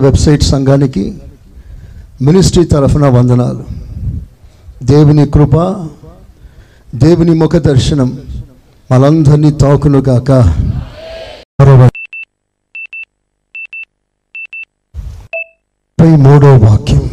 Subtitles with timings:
[0.00, 1.04] Website సంఘానికి
[2.22, 3.64] ministry తరఫున వందనాలు.
[4.82, 5.56] దేవుని కృప
[6.94, 8.08] దేవుని ముఖ దర్శనం
[8.92, 10.30] మనందరినీ తాకునుగాక
[16.00, 17.04] ముప్పై మూడో వాక్యం.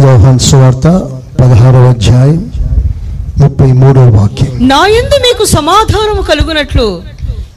[0.00, 0.86] యోహన్ సువార్త
[1.40, 2.59] పదహారవ అధ్యాయం.
[3.40, 4.68] ముప్పై మూడో వాక్యం.
[4.68, 7.02] నా యందు మీకు సమాధానము కలుగునట్లు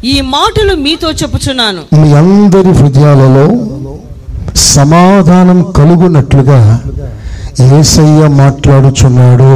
[0.04, 1.82] ఈ మాటలు మీతో చెప్పుచున్నాను.
[2.02, 3.48] మీ అందరి హృదయాలలో
[4.56, 6.82] సమాధానం కలుగునట్లుగా
[7.80, 9.52] ఏసయ్య మాట్లాడుచున్నాడు.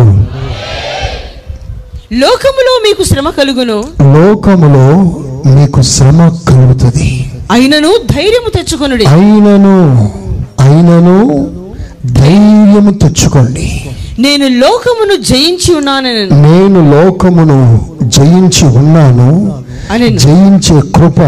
[2.14, 3.84] లోకములో మీకు శ్రమ కలుగును.
[4.02, 4.88] లోకములో
[5.56, 7.32] మీకు శ్రమ కలుగుతుంది.
[7.52, 9.06] అయినను ధైర్యము తెచ్చుకొనుడి.
[9.06, 9.76] అయినను
[10.60, 11.18] అయినను
[12.06, 13.90] ధైర్యము తెచ్చుకోండి.
[14.20, 17.58] నేను లోకమును జయించి ఉన్నానని నేను లోకమును
[18.04, 19.54] జయించి ఉన్నాను.
[19.92, 21.20] అని జయించే కృప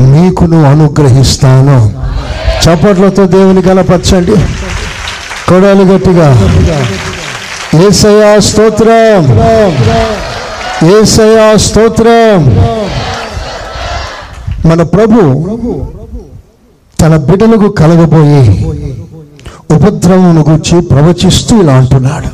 [0.00, 1.92] మీకును అనుగ్రహిస్తాను.
[2.64, 4.32] చప్పట్లతో దేవుని గలపరచండి
[5.48, 6.28] కొడాలి గట్టిగా.
[7.86, 9.24] ఏసయా స్తోత్రం.
[11.00, 12.40] ఏసయా స్తోత్రం.
[14.70, 15.20] మన ప్రభు
[17.00, 18.42] తన బిడ్డలకు కలగబోయే
[19.74, 22.30] ఉపద్రవమును గురించి ప్రవచిస్తూ ఇలా అంటున్నాడు.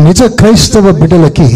[0.00, 1.48] నిజ క్రైస్తవ బిడ్డలకి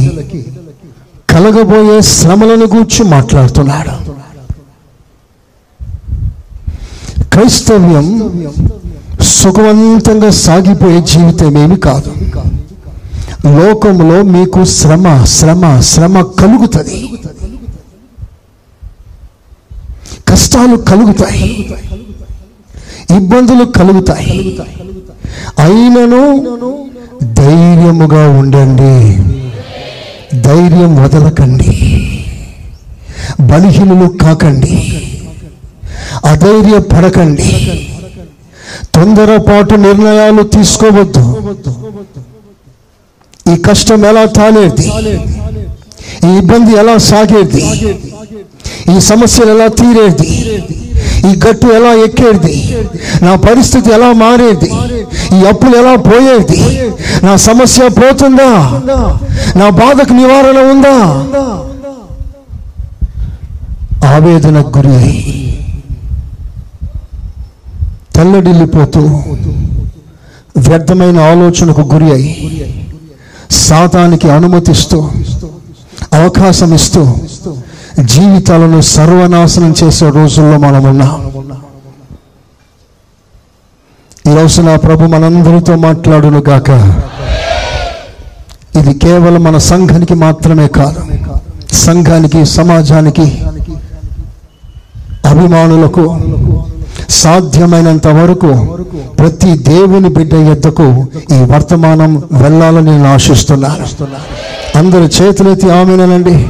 [1.31, 4.13] కలగబోయే శ్రమలను గూర్చి మాట్లాడుతున్నాడు.
[7.25, 8.07] క్రైస్తవ్యం
[9.23, 12.11] సుఖవంతంగా సాగిపోయే జీవితం ఏమి కాదు.
[13.47, 16.99] లోకంలో మీకు శ్రమ శ్రమ శ్రమ కలుగుతుంది.
[20.29, 21.77] కష్టాలు కలుగుతాయి.
[23.11, 24.59] ఇబ్బందులు కలుగుతాయి.
[25.59, 26.23] అయినను
[27.23, 29.17] ధైర్యముగా ఉండండి.
[30.41, 31.71] ధైర్యం వదలకండి.
[33.41, 34.93] బలహీనులు కాకండి.
[36.25, 37.49] అధైర్య పడకండి
[38.95, 41.25] తొందరపాటు నిర్ణయాలు తీసుకోవద్దు.
[43.53, 44.87] ఈ కష్టం ఎలా తానేది?
[46.27, 47.65] ఈ ఇబ్బంది ఎలా సాగేది?
[48.97, 50.29] ఈ సమస్యలు ఎలా తీరేది?
[51.29, 52.55] ఈ గట్టు ఎలా ఎక్కేది?
[53.27, 54.71] నా పరిస్థితి ఎలా మారేది?
[55.37, 56.61] ఈ అప్పులు ఎలా పోయేది?
[57.27, 58.51] నా సమస్య పోతుందా?
[59.61, 60.97] నా బాధకు నివారణ ఉందా?
[64.13, 65.17] ఆవేదనకు గురి అయి
[70.67, 72.33] వ్యర్థమైన ఆలోచనకు గురి అయి
[73.67, 74.99] సాతానికి అనుమతిస్తూ
[76.19, 77.03] అవకాశం ఇస్తూ
[77.99, 81.15] జీవితాలను సర్వనాశనం చేసే రోజుల్లో మనం ఉన్నాం
[84.31, 86.71] ఈరోజు నా ప్రభు మనందరితో మాట్లాడును గాక.
[88.81, 91.01] ఇది కేవలం మన సంఘానికి మాత్రమే కాదు
[91.73, 93.27] సంఘానికి సమాజానికి
[95.25, 96.05] అభిమానులకు
[97.11, 98.53] సాధ్యమైనంత వరకు
[99.19, 100.87] ప్రతి దేవుని బిడ్డ ఎద్దకు
[101.35, 103.85] ఈ వర్తమానం వెళ్ళాలని నేను ఆశిస్తున్నాను.
[104.77, 106.49] అందరు చేతులెత్తి ఆమెనండి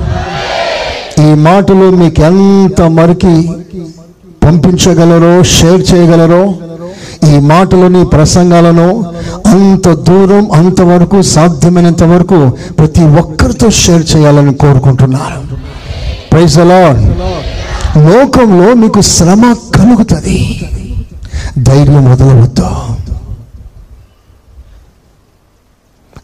[1.23, 3.35] ఈ మాటలు మీకు ఎంత మరికి
[4.45, 6.43] పంపించగలరో షేర్ చేయగలరో?
[7.31, 8.89] ఈ మాటలని ప్రసంగాలను
[9.47, 12.39] అంత దూరం అంతవరకు సాధ్యమైనంత వరకు
[12.79, 15.39] ప్రతి ఒక్కరితో షేర్ చేయాలని కోరుకుంటున్నాను
[16.33, 17.01] ప్రైజ్ అలాడ్
[18.09, 19.43] లోకంలో మీకు శ్రమ
[19.77, 20.39] కలుగుతుంది.
[21.59, 22.69] ధైర్యం వదలవద్దు.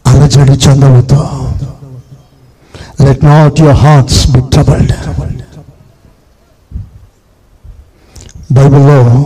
[0.09, 1.21] అలజడి చెందవద్దు.
[3.01, 4.93] Let not your hearts be troubled
[8.51, 9.25] బైబిల్లో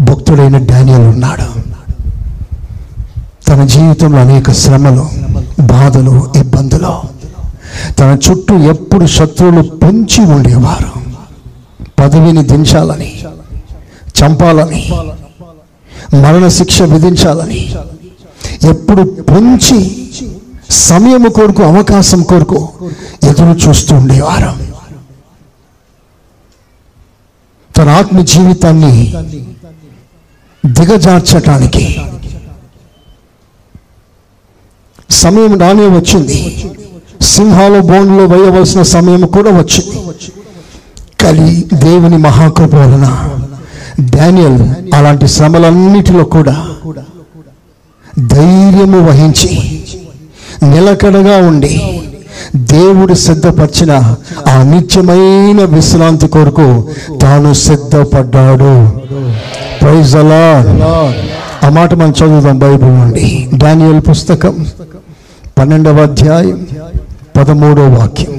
[0.00, 1.48] భక్తుడైన డానియల్ ఉన్నాడు.
[3.48, 5.08] తన జీవితంలో అనేక శ్రమలు
[5.62, 6.94] బాధలు ఇబ్బందులు.
[7.98, 11.00] తన చుట్టూ ఎప్పుడు శత్రువులు పెంచి ఉండేవారు.
[12.00, 13.22] పదవిని దించాలని
[14.18, 14.92] చంపాలని
[16.22, 17.76] మరణ శిక్ష విధించాలని
[18.70, 19.78] ఎప్పుడు పెంచి
[20.70, 22.68] సమయము కొరకు అవకాశం కొరకు
[23.24, 24.70] ఎదురు చూస్తూ ఉండేవారు.
[27.76, 29.12] తన ఆత్మ జీవితాన్ని
[30.66, 32.00] దిగజార్చటానికి
[35.10, 36.64] సమయం రానే వచ్చింది.
[37.22, 39.98] సింహాల బోన్లో వేయవలసిన సమయం కూడా వచ్చింది.
[41.20, 43.28] కానీ దేవుని మహాకృప వలన
[44.00, 46.66] డానియల్ అలాంటి శ్రమలన్నిటిలో కూడా
[48.26, 49.79] ధైర్యము వహించి
[50.62, 52.00] నిలకడగా ఉండి
[52.56, 53.92] దేవుడు సిద్ధపరిచిన
[54.48, 56.88] ఆ నిత్యమైన విశ్రాంతి కొరకు
[57.22, 58.72] తాను సిద్ధపడ్డాడు.
[59.82, 60.44] ప్రైజ్ అలా
[61.64, 63.48] ఆ మాట మనం చదువుదాం బైబుల్ నుండి.
[63.54, 64.66] డానియల్ పుస్తకం
[65.58, 66.66] పన్నెండవ అధ్యాయం
[67.36, 68.34] పదమూడవ వాక్యం.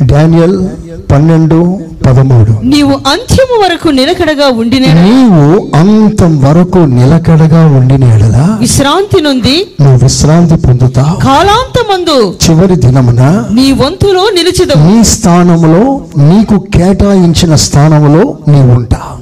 [0.00, 0.68] డానియల్
[1.12, 2.52] పన్నెండు పదమూడు.
[2.62, 10.54] నీవు అంత్యము వరకు నిలకడగా ఉండిన నీవు అంతం వరకు నిలకడగా ఉండిన ఎడల విశ్రాంతి నుండి నువ్వు విశ్రాంతి
[10.54, 14.90] పొందుతావు కాలాంతమందు చివరి దినమున నీ వంతులో నిలిచిదవు.
[14.90, 19.14] నీ స్థానములో నీకు కేటాయించిన స్థానములో నీవు ఉంటావు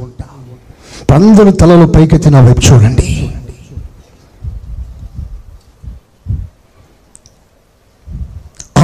[1.15, 3.24] అందరు తలలు పైకెత్తి నా వైపు చూడండి.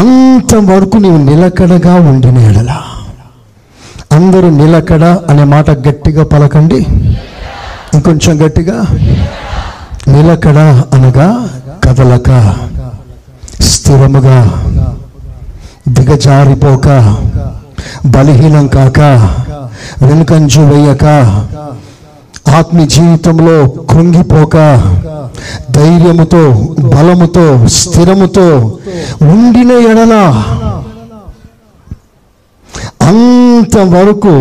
[0.00, 2.72] అంతవరకు నీవు నిలకడగా ఉండిన ఎడల.
[4.12, 6.80] అందరూ నిలకడ అనే మాట గట్టిగా పలకండి.
[7.94, 8.78] ఇంకొంచెం గట్టిగా.
[10.08, 10.58] నిలకడ
[10.92, 11.28] అనగా
[11.84, 12.30] కదలక
[13.60, 14.38] స్థిరముగా
[15.88, 16.88] దిగజారిపోక
[18.06, 19.00] బలహీనం కాక
[20.02, 21.04] వెనుకంజు వేయక
[22.50, 23.56] ఆత్మీయ జీవితంలో
[23.90, 24.56] కృంగిపోక
[25.70, 26.42] ధైర్యముతో
[26.94, 27.44] బలముతో
[27.76, 28.46] స్థిరముతో
[29.30, 30.14] ఉండిన ఎడల
[33.10, 34.34] అంతవరకు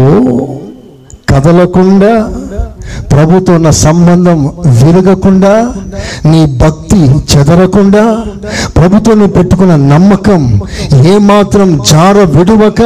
[1.32, 2.14] కదలకుండా
[3.12, 5.74] ప్రభుతో ఉన్న సంబంధం విరగకుండా
[6.26, 7.00] నీ భక్తి
[7.32, 8.24] చెదరకుండా
[8.78, 10.62] ప్రభుతో నువ్వు పెట్టుకున్న నమ్మకం
[11.06, 12.82] ఏమాత్రం జార విడువక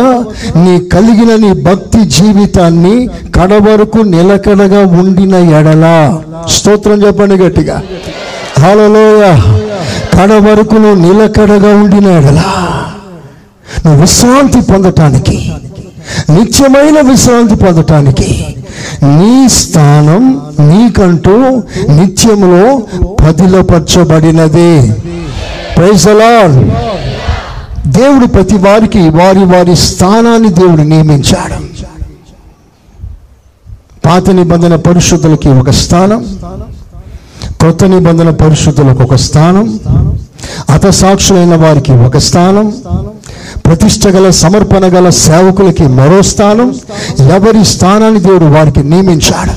[0.56, 5.86] నీ కలిగిన నీ భక్తి జీవితాన్ని కడవరకు నిలకడగా ఉండిన ఎడల.
[6.50, 7.82] స్తోత్రం చెప్పండి గట్టిగా.
[8.60, 9.24] హలోయ
[10.20, 12.40] కడవరకు నువ్వు నిలకడగా ఉండిన ఎడల.
[13.86, 15.52] నువ్వు విశ్రాంతి పొందటానికి
[16.30, 18.56] నిత్యమైన విశ్రాంతి పొందటానికి
[19.04, 22.82] నీ స్థానం నీకంటూ నిత్యములో
[23.24, 24.94] పదిలపరచబడినది.
[25.78, 26.06] ప్రైజ్
[27.88, 31.74] దేవుడు ప్రతి వారికి వారి వారి స్థానాన్ని దేవుడు నియమించాడు.
[34.06, 36.40] పాత నిబంధన పరిశుద్ధులకి ఒక స్థానం
[37.62, 39.80] కొత్త నిబంధన పరిశుద్ధులకు ఒక స్థానం
[40.70, 42.74] అతసాక్షులైన వారికి ఒక స్థానం
[43.66, 46.70] ప్రతిష్ట గల సమర్పణ గల సేవకులకి మరో స్థానం
[47.36, 49.54] ఎవరి స్థానాన్ని దేవుడు వారికి నియమించాడు?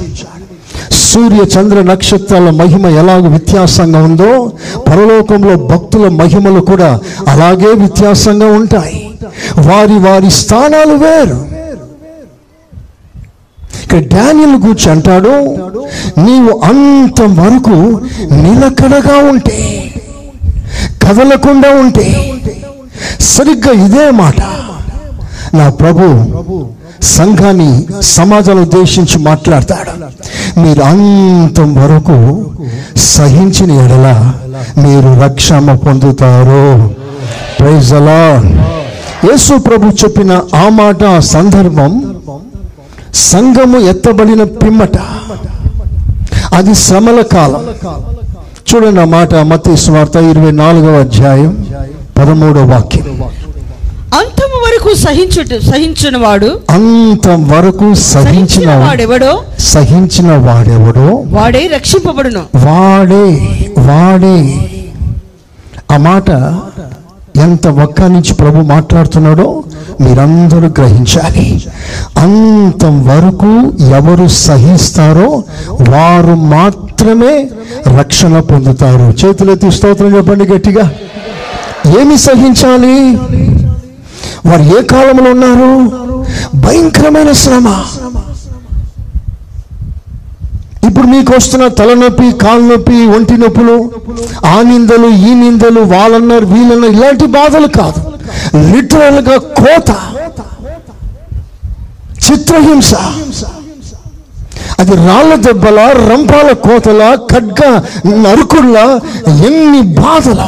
[0.90, 4.30] సూర్య చంద్ర నక్షత్రాల మహిమ ఎలాగ వ్యత్యాసంగా ఉందో
[4.88, 9.00] పరలోకంలో భక్తుల మహిమలు కూడా అలాగే వ్యత్యాసంగా ఉంటాయి.
[9.68, 11.38] వారి వారి స్థానాలు వేరు.
[13.82, 15.34] ఇక్కడ డానియల్ గురించి అంటాడు
[16.18, 17.76] నీవు అంత వరకు
[18.44, 19.58] నిలకడగా ఉంటే
[21.06, 22.06] కదలకుండా ఉంటే
[23.20, 24.40] సరిగ్గా ఇదే మాట.
[25.56, 26.04] నా ప్రభు
[27.02, 27.70] సంఘాన్ని
[28.00, 29.90] సమాజాన్ని ఉద్దేశించి మాట్లాడతాడు.
[30.60, 32.16] మీరు అంతం వరకు
[32.96, 34.08] సహించిన ఎడల
[34.84, 36.66] మీరు రక్షణ పొందుతారు.
[37.58, 38.20] ప్రైజ్ అలా
[39.28, 41.92] యేసు ప్రభు చెప్పిన ఆ మాట సందర్భం
[43.14, 44.96] సంఘము ఎత్తబడిన పిమ్మట.
[46.54, 47.62] అది శ్రమల కాలం.
[48.66, 51.52] చూడండి ఆ మాట మత్తి స్వార్త ఇరవై నాలుగవ అధ్యాయం
[52.18, 53.04] పదమూడవ వాక్యం.
[54.14, 59.32] అంతము వరకు సహించుట సహించిన వాడు అంతం వరకు సహించిన వాడెవడో
[59.72, 61.06] సహించిన వాడెవడో?
[61.36, 62.42] వాడే రక్షింపబడును.
[62.66, 63.24] వాడే
[63.88, 64.36] వాడే.
[65.92, 66.28] ఆ మాట
[67.36, 69.62] ఎంత ఒక్క నుంచి ప్రభు మాట్లాడుతున్నాడో
[70.00, 71.64] మీరందరూ గ్రహించాలి.
[72.18, 75.44] అంత వరకు ఎవరు సహిస్తారో
[75.90, 77.50] వారు మాత్రమే
[77.98, 79.26] రక్షణ పొందుతారు.
[79.26, 80.92] చేతులెత్తి స్తోత్రం చెప్పండి గట్టిగా.
[82.00, 83.18] ఏమి సహించాలి?
[84.46, 85.90] వారు ఏ కాలంలో ఉన్నారు?
[86.54, 87.84] భయంకరమైన శ్రమ.
[90.96, 93.74] ఇప్పుడు మీకు వస్తున్న తలనొప్పి కాళ్ళనొప్పి నొప్పి ఒంటి నొప్పులు
[94.50, 98.00] ఆ నిందలు ఈ నిందలు వాళ్ళన్నారు వీళ్ళన్నారు ఇలాంటి బాధలు కాదు.
[98.70, 99.90] లిటరల్గా కోత
[102.26, 102.92] చిత్రహింస.
[104.80, 107.60] అది రాళ్ళ దెబ్బల రంపాల కోతల ఖడ్గ
[108.24, 108.76] నరుకుళ్ళ
[109.48, 110.40] ఎన్ని బాధల.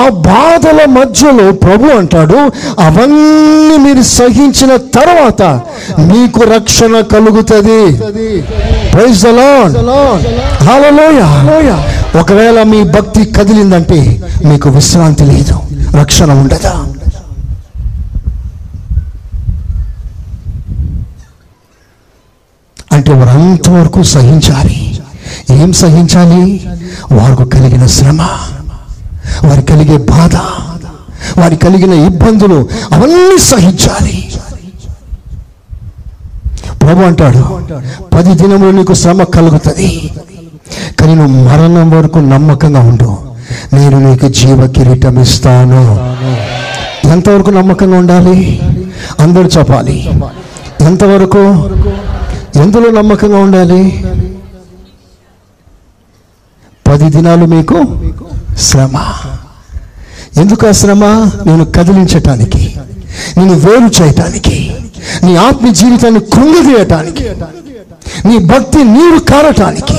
[0.00, 2.38] ఆ బాధల మధ్యలో ప్రభు అంటాడు
[2.86, 5.42] అవన్నీ మీరు సహించిన తర్వాత
[6.10, 7.80] మీకు రక్షణ కలుగుతుంది.
[8.92, 9.24] ప్రైజ్
[12.16, 15.60] ఒకవేళ మీ భక్తి కదిలిందంటే మీకు విశ్రాంతి లేదు.
[15.96, 16.86] రక్షణ ఉండదా?
[22.92, 25.00] అంటే వారు అంతవరకు సహించాలి.
[25.50, 26.68] ఏం సహించాలి?
[27.12, 28.20] వారికి కలిగిన శ్రమ
[29.44, 30.36] వారికి కలిగే బాధ
[31.40, 34.32] వారికి కలిగిన ఇబ్బందులు అవన్నీ సహించాలి.
[36.82, 37.60] ప్రభు అంటాడు
[38.14, 40.10] పది దినములు నీకు శ్రమ కలుగుతుంది.
[41.00, 43.18] కానీ నువ్వు మరణం వరకు నమ్మకంగా ఉండు.
[43.72, 45.80] నేను నీకు జీవ కిరీటం ఇస్తాను.
[47.08, 48.60] ఎంతవరకు నమ్మకంగా ఉండాలి?
[49.20, 50.10] అందరూ చెప్పాలి.
[50.80, 51.70] ఎంతవరకు?
[52.56, 54.04] ఎందులో నమ్మకంగా ఉండాలి?
[56.88, 57.84] పది దినాలు మీకు
[58.58, 59.04] శ్రమ.
[60.36, 61.30] ఎందుకు ఆ శ్రమ?
[61.46, 62.69] నేను కదిలించటానికి.
[63.38, 64.56] నేను వేరు చేయటానికి
[65.24, 67.24] నీ ఆత్మ జీవితాన్ని కృంగదీయటానికి
[68.26, 69.96] నీ భక్తి నీరు కారటానికి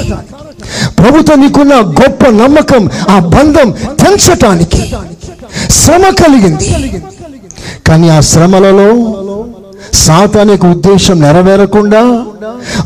[0.97, 3.67] ప్రభుత్వం నీకున్న గొప్ప నమ్మకం ఆ బంధం
[4.01, 4.81] తెంచటానికి
[5.69, 6.67] శ్రమ కలిగింది.
[7.87, 8.89] కానీ ఆ శ్రమలలో
[10.03, 12.01] సాతానిక ఉద్దేశం నెరవేరకుండా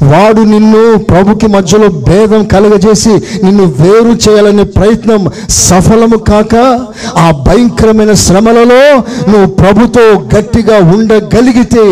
[0.03, 6.53] వాడు నిన్ను ప్రభుకి మధ్యలో భేదం కలగజేసి నిన్ను వేరు చేయాలనే ప్రయత్నం సఫలము కాక
[7.17, 8.81] ఆ భయంకరమైన శ్రమలలో
[9.29, 11.85] నువ్వు ప్రభుతో గట్టిగా ఉండగలిగితే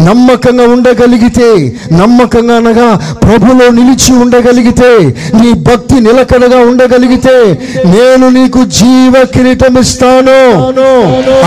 [0.00, 1.48] నమ్మకంగా ఉండగలిగితే
[1.92, 2.88] నమ్మకంగా అనగా
[3.22, 4.90] ప్రభులో నిలిచి ఉండగలిగితే
[5.40, 7.36] నీ భక్తి నిలకడగా ఉండగలిగితే
[7.86, 10.38] నేను నీకు జీవ కిరీటం ఇస్తాను.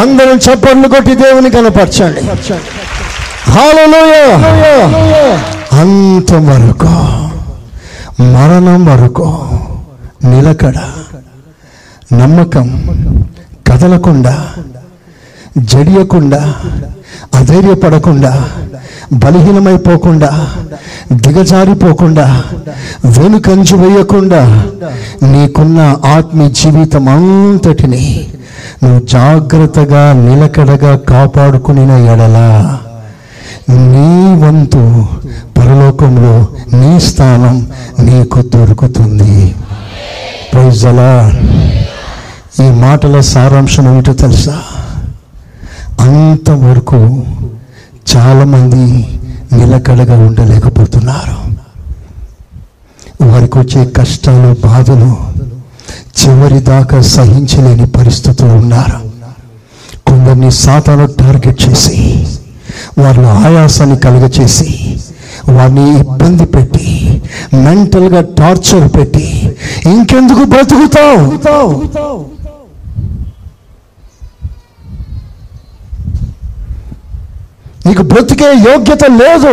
[0.01, 2.21] అందరం చప్పట్లు కొట్టి దేవుని కనపరచండి.
[5.75, 6.93] అంతం వరకు
[8.33, 9.27] మరణం వరకు
[10.23, 10.77] నిలకడ
[12.13, 12.67] నమ్మకం
[13.69, 14.33] కదలకుండా
[15.71, 16.41] జడియకుండా
[17.39, 18.31] అధైర్యపడకుండా
[19.13, 20.29] బలహీనమైపోకుండా
[21.23, 22.25] దిగజారిపోకుండా
[23.15, 24.41] వెనుకంజు వేయకుండా
[25.23, 25.79] నీకున్న
[26.15, 28.03] ఆత్మీయ జీవితం అంతటిని
[28.83, 32.47] నువ్వు జాగ్రత్తగా నిలకడగా కాపాడుకుని ఎడలా
[33.69, 35.05] నీ వంతు
[35.57, 39.55] పరలోకంలో నీ స్థానం నీకు దొరుకుతుంది.
[40.53, 41.33] ప్రజలా
[42.65, 44.61] ఈ మాటల సారాంశం ఏమిటో తెలుసా?
[45.99, 47.23] అంతవరకు
[48.17, 49.07] చాలామంది
[49.55, 51.45] నిలకడగా ఉండలేకపోతున్నారు.
[53.25, 55.17] వారికి వచ్చే కష్టాలు బాధలు
[56.21, 59.05] చివరి దాకా సహించలేని పరిస్థితులు ఉన్నారు.
[60.07, 62.27] కొందరిని సాతాను టార్గెట్ చేసి
[62.99, 64.69] వారిని ఆయాసాన్ని కలుగచేసి
[65.49, 66.87] వారిని ఇబ్బంది పెట్టి
[67.65, 69.25] మెంటల్గా టార్చర్ పెట్టి
[69.89, 71.23] ఇంకెందుకు బ్రతుకుతావు?
[77.85, 79.51] నీకు బ్రతికే యోగ్యత లేదు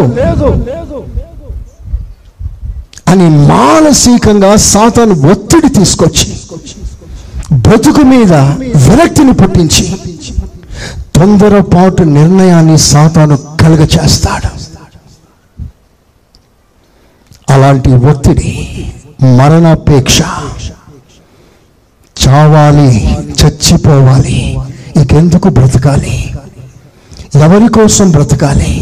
[3.11, 6.29] అని మానసికంగా సాతాను ఒత్తిడి తీసుకొచ్చి
[7.65, 8.33] బ్రతుకు మీద
[8.85, 9.85] విరక్తిని పుట్టించి
[11.15, 14.51] తొందరపాటు నిర్ణయాన్ని సాతాను కలుగ చేస్తాడు
[17.49, 18.51] అలాంటి ఒత్తిడి
[19.39, 20.19] మరణాపేక్ష
[22.17, 22.89] చావాలి
[23.39, 24.39] చచ్చిపోవాలి
[24.97, 26.17] ఇంకెందుకు బ్రతకాలి?
[27.37, 28.73] ఎవరి కోసం బ్రతకాలి?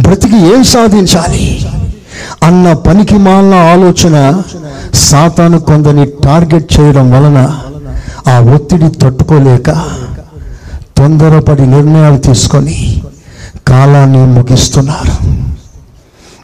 [0.00, 1.44] బ్రతికి ఏం సాధించాలి?
[2.42, 4.16] అన్న పనికి మాలిన ఆలోచన
[5.00, 7.38] సాతాను కొందరిని టార్గెట్ చేయడం వలన
[8.28, 9.70] ఆ ఒత్తిడి తట్టుకోలేక
[10.96, 13.02] తొందరపడి నిర్ణయాలు తీసుకొని
[13.68, 15.36] కాలాన్ని ముగిస్తున్నారు.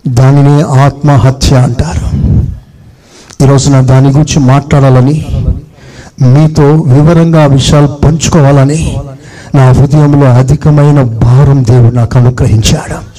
[0.09, 2.23] దానిని ఆత్మహత్య అంటారు.
[3.45, 5.27] ఈరోజు నా దాని గురించి మాట్లాడాలని
[6.23, 8.97] మీతో వివరంగా ఆ విషయాలు పంచుకోవాలని
[9.55, 13.13] నా హృదయంలో అధికమైన భారం దేవుడు నాకు అనుగ్రహించాడు.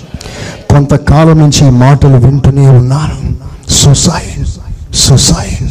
[0.73, 3.17] కొంతకాలం నుంచి ఈ మాటలు వింటూనే ఉన్నాను
[3.71, 4.47] సుసైడ్
[4.95, 5.69] సుసైడ్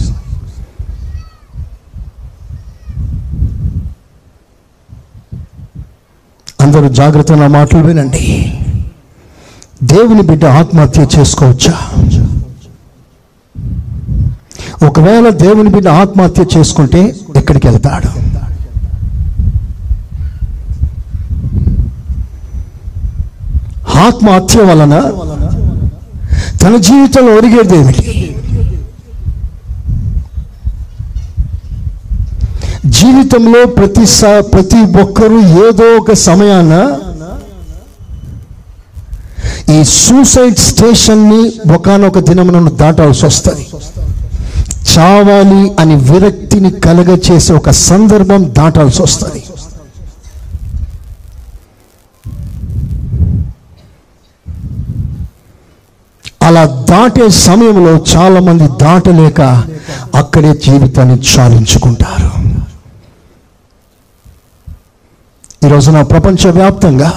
[6.62, 8.52] అందరూ జాగ్రత్త నా మాటలు వినండి.
[9.83, 11.75] దేవుని బిడ్డ ఆత్మహత్య చేసుకోవచ్చా?
[14.87, 18.11] ఒకవేళ దేవుని బిడ్డ ఆత్మహత్య చేసుకుంటే ఎక్కడికి వెళ్తాడు?
[23.99, 24.95] ఆత్మహత్య వలన
[26.62, 28.32] తన జీవితంలో ఒరిగేది ఏమిటి?
[32.87, 34.07] జీవితంలో ప్రతి
[34.41, 36.99] ప్రతి ఒక్కరూ ఏదో ఒక సమయాన
[39.73, 43.69] ఈ సూసైడ్ స్టేషన్ని ఒకనొక దినమున దాటాల్సి వస్తుంది.
[44.99, 49.45] చావాలి అని విరక్తిని కలగ చేసే ఒక సందర్భం దాటాల్సి వస్తుంది.
[56.43, 59.65] అలా దాటే సమయంలో చాలామంది దాటలేక
[60.15, 62.42] అక్కడే జీవితాన్ని చాలించుకుంటారు.
[65.64, 67.09] ఈ రోజున ప్రపంచవ్యాప్తంగా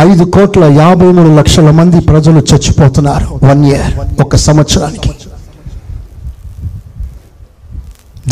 [0.00, 5.10] ఐదు కోట్ల యాభై మూడు లక్షల మంది ప్రజలు చచ్చిపోతున్నారు వన్ ఇయర్ ఒక సంవత్సరానికి.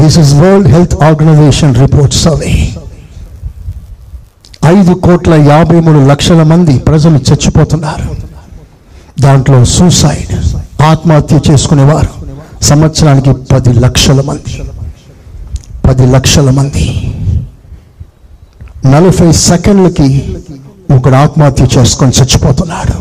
[0.00, 2.52] This is World Health Organization report survey
[4.74, 8.08] ఐదు కోట్ల యాభై మూడు లక్షల మంది ప్రజలు చచ్చిపోతున్నారు.
[9.20, 10.34] దాంట్లో సూసైడ్
[10.82, 12.12] ఆత్మహత్య చేసుకునేవారు
[12.64, 14.54] సంవత్సరానికి పది లక్షల మంది.
[15.88, 16.86] పది లక్షల మంది.
[18.92, 20.08] నలభై సెకండ్లకి
[20.96, 22.96] ఒకడు ఆత్మహత్య చేసుకొని చచ్చిపోతున్నాడు.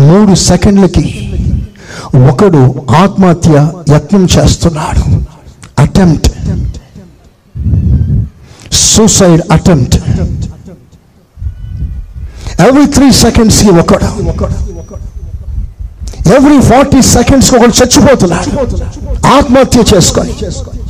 [0.00, 1.06] మూడు సెకండ్లకి
[2.30, 2.62] ఒకడు
[3.02, 3.54] ఆత్మహత్య
[3.94, 5.04] యత్నం చేస్తున్నాడు.
[5.84, 6.28] Attempt
[8.72, 9.96] suicide attempt
[12.66, 14.10] every three seconds ఒకడు.
[16.36, 18.50] ఎవ్రీ ఫార్టీ సెకండ్స్ ఒకడు చచ్చిపోతున్నాడు.
[19.36, 20.80] ఆత్మహత్య చేసుకొని చేసుకొని.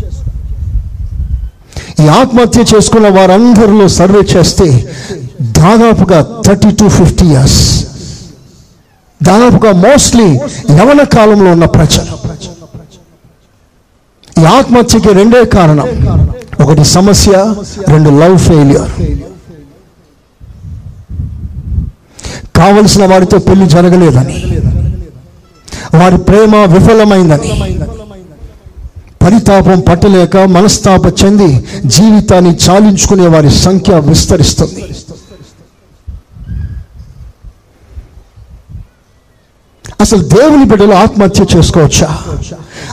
[2.04, 4.94] ఈ ఆత్మహత్య చేసుకున్న వారందరిలో సర్వే చేస్తే
[5.42, 7.86] దాదాపుగా థర్టీ టు ఫిఫ్టీ ఇయర్స్.
[9.22, 10.28] దాదాపుగా మోస్ట్లీ
[10.70, 12.36] యవన కాలంలో ఉన్న ప్రజలు.
[14.40, 15.88] ఈ ఆత్మహత్యకి రెండే కారణం.
[16.64, 17.54] ఒకటి సమస్య
[17.88, 18.90] రెండు లవ్ ఫెయిల్యూర్.
[22.56, 24.60] కావలసిన వారితో పెళ్ళి జరగలేదని.
[25.94, 27.50] వారి ప్రేమ విఫలమైందని.
[29.26, 34.84] పరితాపం పట్టలేక మనస్తాప చెంది జీవితాన్ని చాలించుకునే వారి సంఖ్య విస్తరిస్తుంది.
[40.00, 42.18] అసలు దేవుని బిడ్డలు ఆత్మహత్య చేసుకోవచ్చా?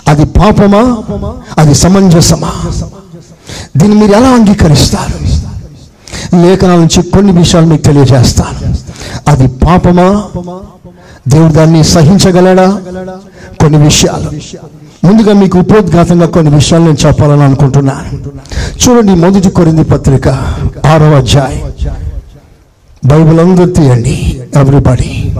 [0.08, 1.04] అది పాపమా?
[1.58, 2.52] అది సమంజసమా?
[3.78, 5.18] దీన్ని మీరు ఎలా అంగీకరిస్తారు?
[6.46, 8.76] లేఖనాల నుంచి కొన్ని విషయాలు మీకు తెలియజేస్తాను.
[9.28, 10.24] అది పాపమా?
[11.28, 12.82] దేవుడు దాన్ని సహించగలడా?
[13.60, 14.30] కొన్ని విషయాలు.
[15.04, 18.18] ముందుగా మీకు ఉపోద్ఘాతంగా కొన్ని విషయాలు నేను చెప్పాలని అనుకుంటున్నాను.
[18.84, 20.28] చూడండి మొదటి కొరింది పత్రిక
[20.86, 21.58] ఆరవ అధ్యాయ.
[23.06, 25.36] బైబిల్ అందరూ తీయండి ఎవ్రీబడి.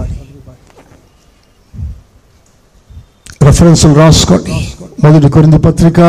[3.42, 4.72] రెఫరెన్సులు రాసుకోండి.
[5.04, 6.00] మొదటి కొరింది పత్రిక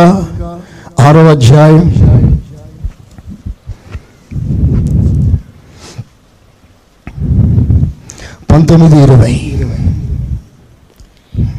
[1.00, 1.96] ఆరవ అధ్యాయం.
[8.52, 9.52] పంతొమ్మిది ఇరవై.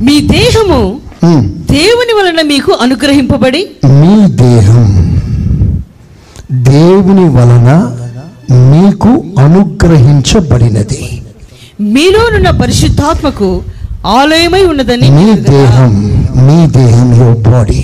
[0.02, 1.00] మీ దేహము
[1.70, 3.60] దేవుని వలన మీకు అనుగ్రహింపబడి
[4.00, 4.88] మీ దేహం
[6.70, 7.70] దేవుని వలన
[8.72, 11.00] మీకు అనుగ్రహించబడినది.
[11.94, 13.48] మీలోనున్న పరిశుద్ధాత్మకు
[14.18, 15.24] ఆలయమై ఉన్నదని మీ?
[15.50, 15.92] దేహం
[16.46, 17.80] మీ దేహం your body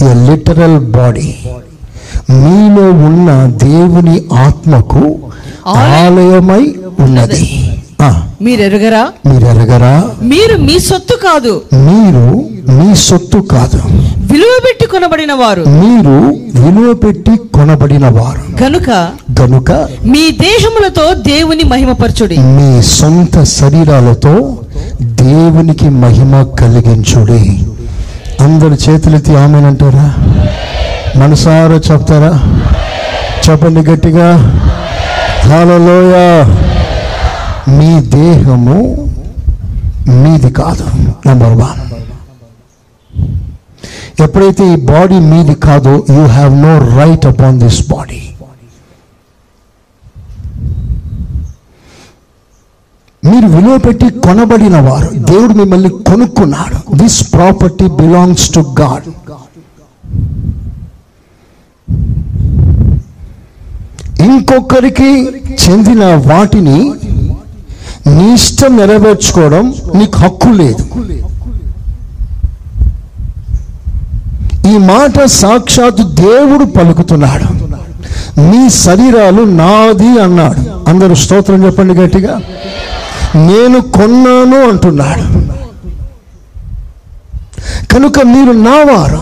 [0.00, 1.28] your literal body
[2.42, 3.28] మీలో ఉన్న
[3.64, 4.16] దేవుని
[4.46, 5.02] ఆత్మకు
[5.66, 6.62] ఆలయమై
[6.98, 7.44] ఉన్నది.
[8.42, 11.62] మీరు ఎరుగరా మీరు ఎరగరా మీరు మీ సొత్తు కాదు.
[11.72, 12.24] మీరు
[12.72, 13.80] మీ సొత్తు కాదు.
[14.32, 16.14] విలువ పెట్టి కొనబడిన వారు మీరు
[16.60, 18.90] విలువ పెట్టి కొనబడిన వారు గనుక
[19.40, 19.70] గనుక
[20.04, 22.38] మీ దేహములతో దేవుని మహిమపరచుడి.
[22.38, 24.34] మీ సొంత శరీరాలతో
[25.00, 27.42] దేవునికి మహిమ కలిగించుడి.
[28.40, 30.06] అందరు చేతులెత్తి ఆమెనంటారా
[31.16, 32.32] మనసారా చెప్తారా?
[33.48, 34.28] చెప్పండి గట్టిగా.
[35.44, 36.14] హలోయ
[37.76, 38.78] మీ దేహము
[40.22, 40.86] మీది కాదు
[41.26, 41.80] నెంబర్ వన్
[44.24, 48.20] ఎప్పుడైతే ఈ బాడీ మీది కాదో you have no right upon this body
[53.22, 56.78] మీరు విలువ పెట్టి కొనబడిన వారు దేవుడు మిమ్మల్ని కొనుక్కున్నాడు.
[57.00, 59.08] This property belongs to God
[64.26, 65.10] ఇంకొకరికి
[65.62, 66.78] చెందిన వాటిని
[68.06, 70.86] నీ ఇష్టం నెరవేర్చుకోవడం నీకు హక్కు లేదు.
[74.68, 77.70] ఈ మాట సాక్షాత్ దేవుడు పలుకుతున్నాడు.
[78.40, 80.90] మీ శరీరాలు నాది అన్నాడు.
[80.90, 82.40] అందరూ స్తోత్రం చెప్పండి గట్టిగా.
[83.36, 85.40] నేను కొన్నాను అంటున్నాడు.
[87.94, 89.20] కనుక మీరు నావారు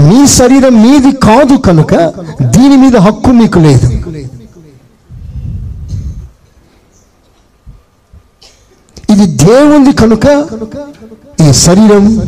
[0.00, 1.94] మీ శరీరం మీది కాదు కనుక
[2.42, 3.86] దీని మీద హక్కు మీకు లేదు.
[9.12, 10.44] ఇది దేవుని కనుక
[11.48, 12.22] ఈ శరీరం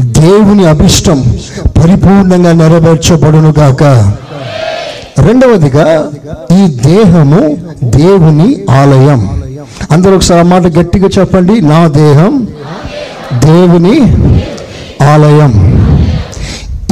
[0.00, 1.36] దేవుని అభిష్టం
[1.82, 3.82] పరిపూర్ణంగా నెరవేర్చబడును గాక.
[5.18, 6.10] రెండవదిగా
[6.60, 9.42] ఈ దేహము దేవుని ఆలయం.
[9.90, 11.60] అందరూ ఒకసారి ఆ మాట గట్టిగా చెప్పండి.
[11.60, 12.48] నా దేహం
[13.32, 14.00] దేవుని
[15.04, 15.83] ఆలయం.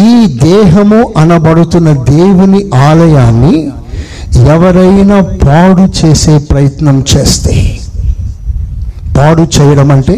[0.02, 0.12] ఈ
[0.42, 3.56] దేహము అనబడుతున్న దేవుని ఆలయాన్ని
[4.54, 7.54] ఎవరైనా పాడు చేసే ప్రయత్నం చేస్తే.
[9.16, 10.16] పాడు చేయడం అంటే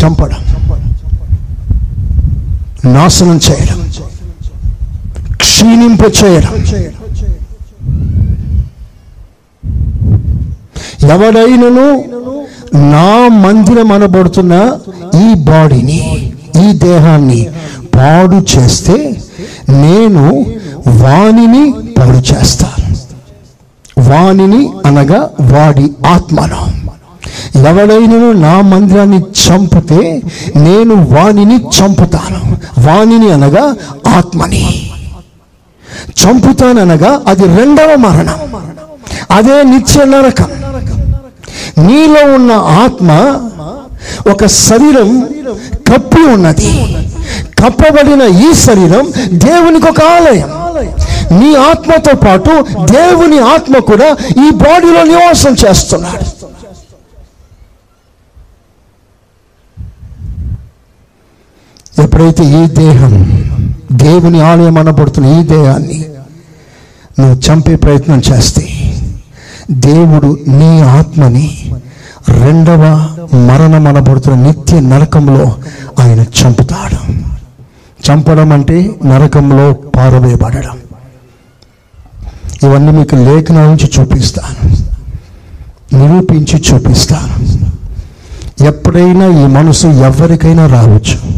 [0.00, 0.40] చంపడం.
[2.94, 3.78] నాశనం చేయడం.
[5.36, 6.52] క్షీణింప చేయడం.
[11.14, 11.86] ఎవరైనాను
[12.92, 13.08] నా
[13.44, 14.54] మందిరం అనబడుతున్న
[15.22, 15.98] ఈ బాడీని
[16.64, 17.40] ఈ దేహాన్ని
[17.94, 19.22] పాడు చేస్తే
[19.68, 20.46] నేను
[20.88, 22.96] వాణిని పాడు చేస్తాను.
[24.10, 26.84] వాణిని అనగా వాడి ఆత్మను.
[27.68, 30.22] ఎవడైనను నా మందిరాన్ని చంపితే
[30.56, 32.56] నేను వాణిని చంపుతాను.
[32.86, 33.76] వాణిని అనగా
[34.16, 34.90] ఆత్మని.
[36.08, 38.34] చంపుతాననగా అది రెండవ మరణం.
[39.30, 40.48] అదే నిత్య నరకం.
[41.78, 43.10] నీలో ఉన్న ఆత్మ
[44.30, 45.20] ఒక శరీరం
[45.92, 46.88] కప్పి ఉన్నది.
[47.60, 49.04] కప్పబడిన ఈ శరీరం
[49.38, 50.50] దేవునికి ఒక ఆలయం.
[51.40, 52.52] నీ ఆత్మతో పాటు
[52.92, 54.08] దేవుని ఆత్మ కూడా
[54.46, 56.24] ఈ బాడీలో నివాసం చేస్తున్నాడు.
[61.98, 63.12] ఎప్పుడైతే ఈ దేహం
[63.92, 65.98] దేవుని ఆలయం అనబడుతున్న ఈ దేహాన్ని
[67.18, 68.64] నువ్వు చంపే ప్రయత్నం చేస్తే
[69.70, 71.46] దేవుడు నీ ఆత్మని
[72.28, 75.54] రెండవ మరణం అనబడుతున్న నిత్య నరకంలో
[76.00, 77.12] ఆయన చంపుతాడు.
[78.10, 80.78] చంపడం అంటే నరకంలో పారవేయబడడం.
[82.62, 84.76] ఇవన్నీ మీకు లేఖనాల నుంచి చూపిస్తాను.
[85.96, 87.64] నిరూపించి చూపిస్తాను.
[88.64, 91.34] ఎప్పుడైనా ఈ మనసు ఎవరికైనా రావచ్చు.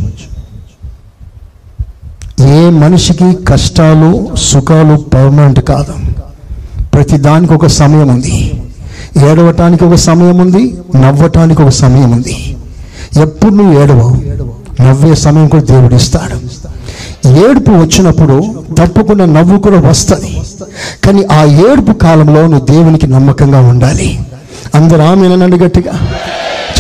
[2.46, 5.94] ఏ మనిషికి కష్టాలు సుఖాలు పర్మనెంట్ కాదు.
[6.94, 8.62] ప్రతి దానికి ఒక సమయం ఉంది.
[9.24, 12.56] ఏడవటానికి ఒక సమయం ఉంది నవ్వటానికి ఒక సమయం ఉంది
[13.20, 14.16] ఎప్పుడు నువ్వు ఏడవవు
[14.82, 16.56] నవ్వే సమయం కూడా దేవుడు ఇస్తాడు
[17.28, 20.40] ఏడుపు వచ్చినప్పుడు తప్పకుండా నవ్వు కూడా వస్తుంది.
[21.04, 24.18] కానీ ఆ ఏడుపు కాలంలో నువ్వు దేవునికి నమ్మకంగా ఉండాలి.
[24.74, 25.92] అందరూ ఆమెనండి గట్టిగా.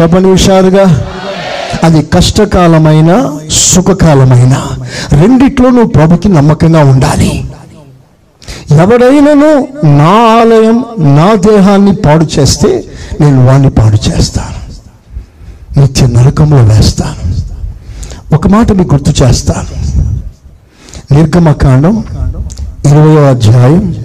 [0.02, 1.06] చెప్పండి హుషారుగా
[1.84, 4.56] అది కష్టకాలమైన సుఖకాలమైన
[5.12, 7.44] రెండిట్లో నువ్వు ప్రభుకి నమ్మకంగా ఉండాలి.
[8.70, 9.52] ఎవడైనాను
[9.96, 10.84] నా ఆలయం
[11.16, 12.84] నా దేహాన్ని పాడు చేస్తే
[13.20, 14.66] నేను వాణ్ణి పాడు చేస్తాను.
[15.80, 17.36] నిత్య నరకంలో వేస్తాను.
[18.34, 19.74] ఒక మాట మీకు గుర్తు చేస్తాను.
[21.14, 22.04] నిర్గమకాండం
[22.86, 23.96] ఇరవయో అధ్యాయం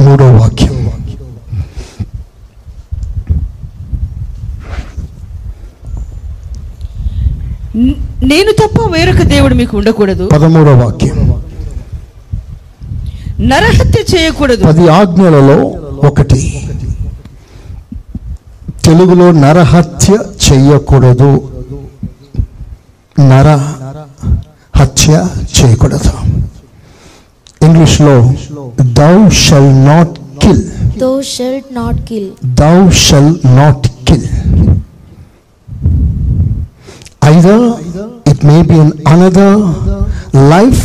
[0.00, 0.74] మూడో వాక్యం.
[8.22, 10.28] నేను తప్ప వేరొక దేవుడు మీకు ఉండకూడదు.
[10.32, 11.13] పదమూడో వాక్యం.
[13.50, 14.64] నరహత్య చేయకూడదు.
[14.64, 15.58] అది ఆజ్ఞలలో
[16.08, 16.40] ఒకటి.
[18.84, 20.12] తెలుగులో నరహత్య
[20.44, 21.30] చేయకూడదు.
[23.20, 23.48] నర
[24.76, 25.12] హత్య
[25.56, 26.12] చేయకూడదు.
[27.64, 28.14] ఇంగ్లీష్లో
[29.00, 30.62] thou shall not kill
[30.98, 32.30] thou shall not kill
[32.62, 34.26] thou shall not kill
[37.24, 37.64] either
[38.30, 39.56] it may be an another
[40.50, 40.82] life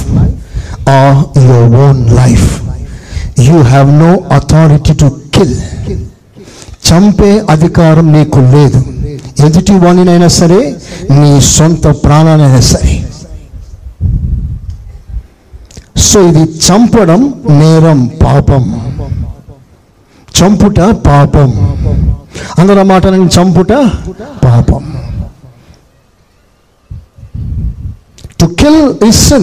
[0.89, 2.47] or your own life.
[3.39, 5.53] You have no authority to kill.
[6.89, 8.83] చంపే అధికారం నీకు లేదు.
[9.45, 10.75] ఎదుటి వాణినైనా సరే
[11.11, 13.07] నీ సొంత ప్రాణానైనా సరే.
[15.97, 18.63] సో ఇది చంపడం నేరం పాపం.
[20.39, 21.49] చంపుట పాపం.
[22.59, 23.71] అందరూ మాట చంపుట
[24.45, 24.93] పాపం.
[28.39, 29.33] టు కిల్ ఇస్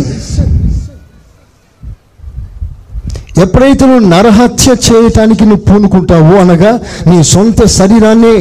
[3.42, 6.72] ఎప్పుడైతే నువ్వు నరహత్య చేయటానికి నువ్వు పూనుకుంటావు అనగా
[7.07, 8.35] నీ సొంత శరీరాన్ని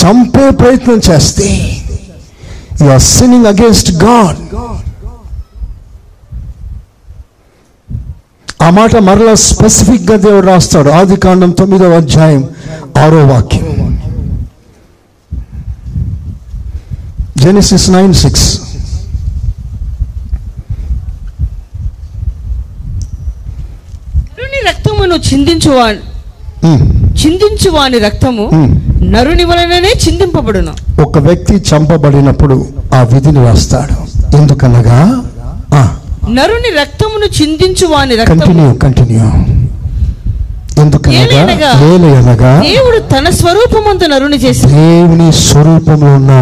[0.00, 1.48] చంపే ప్రయత్నం చేస్తే
[2.82, 4.38] you are sinning against God
[8.66, 10.88] ఆ మాట మరలా స్పెసిఫిక్గా దేవుడు రాస్తాడు.
[10.90, 12.42] ఆది కాండం తొమ్మిదవ అధ్యాయం
[13.02, 13.66] ఆరో వాక్యం.
[17.42, 18.48] జెనిసిస్ నైన్ సిక్స్
[24.38, 24.60] నరుని
[24.98, 25.70] రక్తమును చిందించు
[27.20, 28.72] చిందించు వాని రక్తము Hmm.
[29.10, 31.02] నరుని వలననే చిందింపబడును.
[31.02, 32.56] ఒక వ్యక్తి చంపబడినప్పుడు
[32.94, 33.94] ఆ విధిని రాస్తాడు.
[34.36, 34.98] ఎందుకనగా?
[36.30, 39.26] నరుని రక్తమును చిందించు వాని కంటిన్యూ కంటిన్యూ
[40.82, 41.72] ఎందుకనగా?
[42.62, 46.32] దేవుడు తన స్వరూపమందు నరుని చేసి దేవుని స్వరూపంలో ఉన్న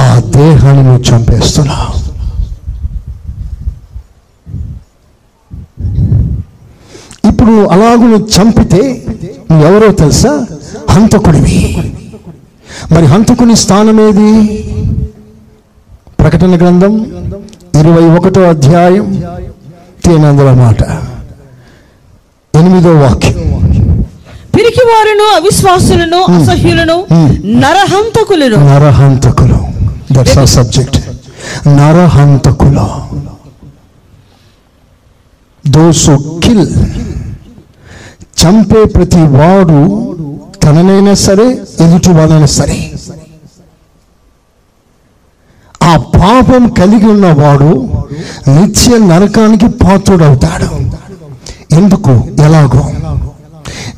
[0.00, 2.07] ఆ దేహాన్ని నువ్వు చంపేస్తున్నావు.
[7.24, 9.04] ఇప్పుడు అలాగూ నువ్వు చంపితే
[9.50, 10.46] నువ్వు ఎవరో తెలుసా?
[10.90, 11.92] హంతకుడివి.
[12.92, 14.30] మరి హంతకుని స్థానం ఏది
[16.20, 16.94] ప్రకటన గ్రంథం
[17.80, 19.06] ఇరవై ఒకటో అధ్యాయం
[20.04, 20.82] తేనందుల మాట.
[22.54, 23.32] ఎనిమిదో వాక్యం.
[24.54, 27.06] పిరికి వారును అవిశ్వాసులను అసహ్యులను.
[27.44, 28.56] నరహంతకులను.
[28.56, 29.58] నరహంతకులు.
[30.12, 30.98] దట్స్ ఆ సబ్జెక్ట్
[31.68, 32.86] నరహంతకులు.
[35.66, 36.66] దోసు కిల్
[38.44, 40.14] చంపే ప్రతి వాడు
[40.62, 42.92] తననైనా సరే ఎదుటి వాడైనా సరే.
[45.82, 47.88] ఆ పాపం కలిగి ఉన్నవాడు
[48.48, 50.98] నిత్య నరకానికి పాత్రుడవుతాడు.
[51.74, 52.10] ఎందుకు?
[52.42, 52.90] ఎలాగో?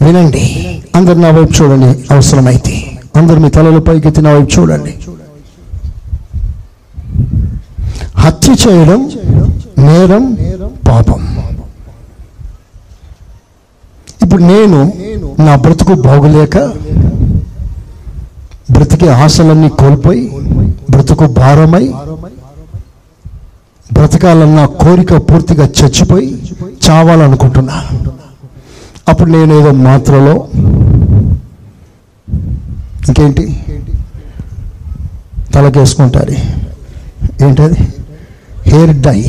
[0.07, 0.67] వినండి.
[0.95, 2.15] అందరు నా వైపు చూడండి.
[2.15, 4.95] అవసరమైతే అందరు మీ తలల పైకెత్తి నా వైపు చూడండి.
[8.17, 9.11] హత్య చేయడం
[9.79, 10.37] నేరం
[10.89, 11.40] పాపం.
[14.31, 14.93] ఇప్పుడు నేను
[15.41, 16.57] నా బ్రతుకు బాగులేక
[18.71, 20.31] బ్రతికే ఆశలన్నీ కోల్పోయి
[20.91, 21.95] బ్రతుకు భారమై
[23.93, 26.29] బ్రతకాలన్న కోరిక పూర్తిగా చచ్చిపోయి
[26.85, 27.85] చావాలనుకుంటున్నా.
[29.09, 30.49] అప్పుడు నేను ఏదో మాత్రలో
[33.09, 33.47] ఇంకేంటి?
[35.55, 36.37] తలకేసుకుంటారు.
[37.45, 37.81] ఏంటది?
[38.67, 39.21] Hair dye.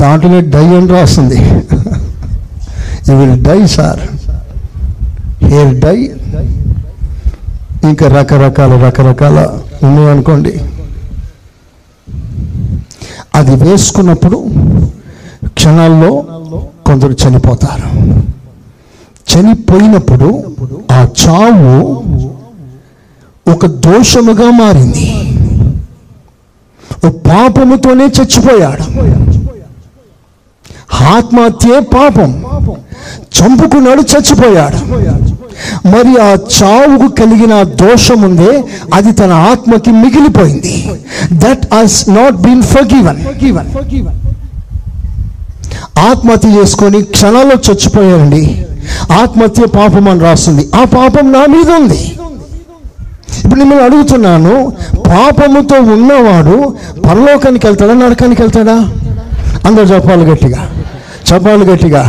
[0.00, 1.38] దాంట్లో డై అని రాస్తుంది.
[3.08, 4.00] You will die sir
[5.44, 5.98] hair dye
[7.90, 9.38] ఇంకా రకరకాల రకరకాల
[9.86, 10.60] ఉన్నాయి అనుకోండి.
[13.34, 14.46] అది వేసుకున్నప్పుడు
[15.46, 16.24] క్షణాల్లో
[16.86, 17.88] కొందరు చనిపోతారు.
[19.30, 20.44] చనిపోయినప్పుడు
[20.92, 22.02] ఆ చావు
[23.52, 25.06] ఒక దోషముగా మారింది.
[27.06, 29.15] ఓ పాపముతోనే చచ్చిపోయాడు.
[30.92, 32.44] ఆత్మహత్యే పాపం.
[33.36, 34.76] చంపుకున్నాడు చచ్చిపోయాడు.
[35.88, 40.90] మరి ఆ చావుకు కలిగిన దోషం ఉందే అది తన ఆత్మకి మిగిలిపోయింది.
[41.32, 43.20] That has not been forgiven
[45.98, 48.66] ఆత్మహత్య చేసుకొని క్షణాల్లో చచ్చిపోయారండి.
[49.12, 50.68] ఆత్మహత్య పాపం అని రాస్తుంది.
[50.74, 52.12] ఆ పాపం నా మీద ఉంది.
[53.44, 54.72] ఇప్పుడు నేను అడుగుతున్నాను
[55.06, 58.88] పాపముతో ఉన్నవాడు పరలోకానికి వెళ్తాడా నరకానికి వెళ్తాడా?
[59.66, 60.68] అందరు చెప్పాలి గట్టిగా.
[61.32, 62.02] చెప్పాలి గట్టిగా.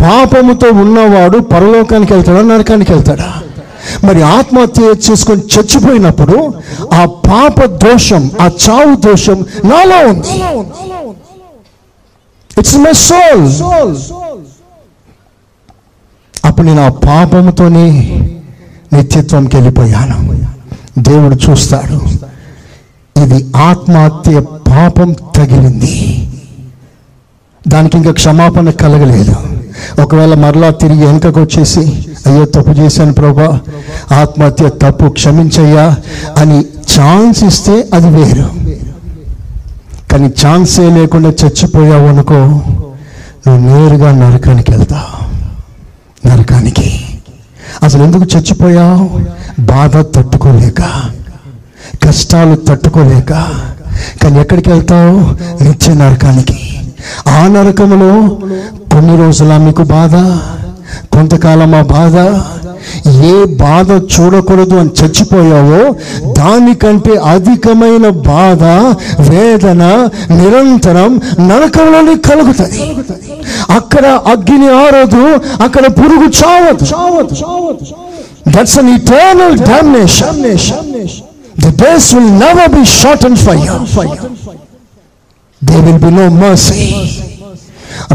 [0.00, 3.34] పాపముతో ఉన్నవాడు పరలోకానికి వెళ్తాడా నరకానికి వెళ్తాడా?
[4.04, 6.54] మరి ఆత్మహత్య చేసుకొని చచ్చిపోయినప్పుడు
[6.94, 10.42] ఆ పాప దోషం ఆ చావు దోషం నాలో ఉంది.
[12.58, 13.96] ఇట్స్ మై సోల్
[16.44, 17.84] అప్పుడు నేను ఆ పాపముతోనే
[18.92, 20.44] నిత్యత్వంకి వెళ్ళిపోయాను.
[20.98, 22.00] దేవుడు చూస్తాడు.
[23.24, 26.25] ఇది ఆత్మహత్య పాపం తగిలింది.
[27.68, 29.34] దానికి ఇంకా క్షమాపణ కలగలేదు.
[30.00, 31.80] ఒకవేళ మరలా తిరిగి వెనుకకు వచ్చేసి
[32.26, 33.60] అయ్యో తప్పు చేశాను ప్రభా
[34.12, 35.96] ఆత్మహత్య తప్పు క్షమించయ్యా
[36.38, 36.64] అని
[36.98, 38.50] ఛాన్స్ ఇస్తే అది వేరు.
[40.12, 42.34] కానీ ఛాన్సే లేకుండా చచ్చిపోయావు అనుకో
[43.46, 45.26] నువ్వు నేరుగా నరకానికి వెళ్తావు
[46.28, 47.04] నరకానికి.
[47.82, 49.20] అసలు ఎందుకు చచ్చిపోయావు?
[49.60, 50.82] బాధ తట్టుకోలేక
[52.04, 53.32] కష్టాలు తట్టుకోలేక.
[54.22, 55.20] కానీ ఎక్కడికి వెళ్తావు?
[55.62, 56.80] నిత్య నరకానికి.
[57.32, 58.12] ఆ నరకములో
[58.92, 60.14] కొన్ని రోజుల మీకు బాధ
[61.12, 62.16] కొంతకాలం ఆ బాధ?
[63.28, 65.80] ఏ బాధ చూడకూడదు అని చచ్చిపోయావో
[66.38, 68.62] దానికంటే అధికమైన బాధ
[69.28, 69.82] వేదన
[70.36, 71.12] నిరంతరం
[71.48, 72.80] నరకంలోనే కలుగుతుంది
[73.78, 75.24] అక్కడ అగ్ని ఆరదు
[75.66, 76.86] అక్కడ పురుగు చావదు.
[78.54, 80.40] That's an eternal domination
[81.56, 83.66] the days will never be short and fire
[85.66, 86.80] they will be no mercy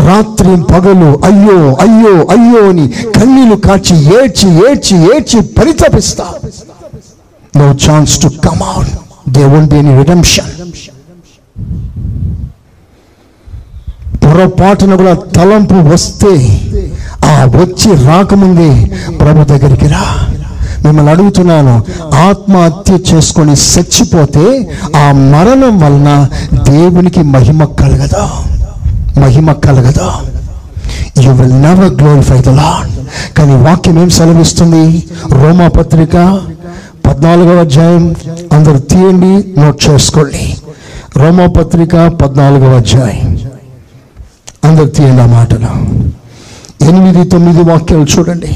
[0.08, 2.86] రాత్రి పగలు అయ్యో అయ్యో అయ్యో అని
[3.16, 6.26] కన్నీలు కాచి ఏడ్చి ఏడ్చి ఏడ్చి పరితపిస్తా.
[7.54, 8.92] No chance to come out
[9.36, 10.52] they won't be any redemption
[14.24, 16.34] పొరపాటున కూడా తలంపు వస్తే
[17.26, 18.70] ఆ వచ్చి రాకముందే
[19.20, 20.04] ప్రభు దగ్గరికి రా.
[20.86, 21.84] మిమ్మల్ని అడుగుతున్నాను.
[22.16, 24.46] ఆత్మహత్య చేసుకొని చచ్చిపోతే
[24.96, 26.30] ఆ మరణం వలన
[26.70, 28.24] దేవునికి మహిమ కలగదా?
[29.18, 30.10] మహిమ కలగదా?
[31.22, 32.90] You will never glorify the Lord
[33.38, 35.04] కానీ వాక్యం ఏం సెలవిస్తుంది?
[35.32, 36.42] రోమా పత్రిక
[37.08, 38.16] పద్నాలుగవ అధ్యాయం.
[38.54, 40.58] అందరు తీయండి నోట్ చేసుకోండి.
[41.18, 43.40] రోమా పత్రిక పద్నాలుగవ అధ్యాయం.
[44.64, 45.72] అందరు తీయండి ఆ మాటలు
[46.86, 48.52] ఎనిమిది తొమ్మిది వాక్యాలు చూడండి.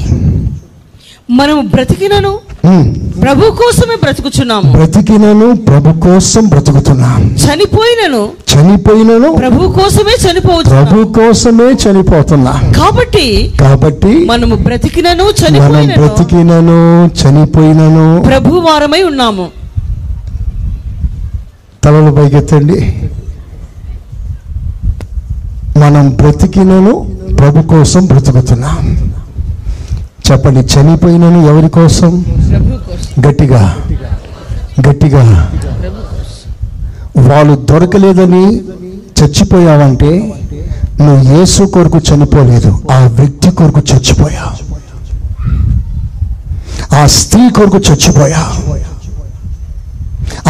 [1.30, 2.38] మనము బ్రతికినను.
[3.22, 4.72] ప్రభు కోసమే బ్రతుకుచున్నాము.
[4.72, 7.22] బ్రతికినను ప్రభు కోసం బ్రతుకుతున్నాం.
[7.22, 12.60] చనిపోయినను చనిపోయినను ప్రభు కోసమే చనిపోవచ్చున్నాం ప్రభు కోసమే చనిపోతున్నా.
[12.76, 16.06] కాబట్టి కాబట్టి మనము బ్రతికినను మనం చనిపోయినను.
[16.06, 18.22] బ్రతికినను చనిపోయినను.
[18.26, 19.48] ప్రభు వారమై ఉన్నాము.
[21.84, 23.02] తలలు పైకెత్తండి.
[25.78, 29.05] మనం బ్రతికినను ప్రభు కోసం బ్రతుకుతున్నాం.
[30.26, 32.12] చెప్పండి చనిపోయినను ఎవరి కోసం?
[33.26, 33.62] గట్టిగా
[34.88, 35.22] గట్టిగా.
[37.28, 38.44] వాళ్ళు దొరకలేదని
[39.18, 40.10] చచ్చిపోయావంటే
[41.00, 44.44] నువ్వు యేసు కొరకు చనిపోలేదు ఆ వ్యక్తి కొరకు చచ్చిపోయా?
[47.00, 48.42] ఆ స్త్రీ కొరకు చచ్చిపోయా?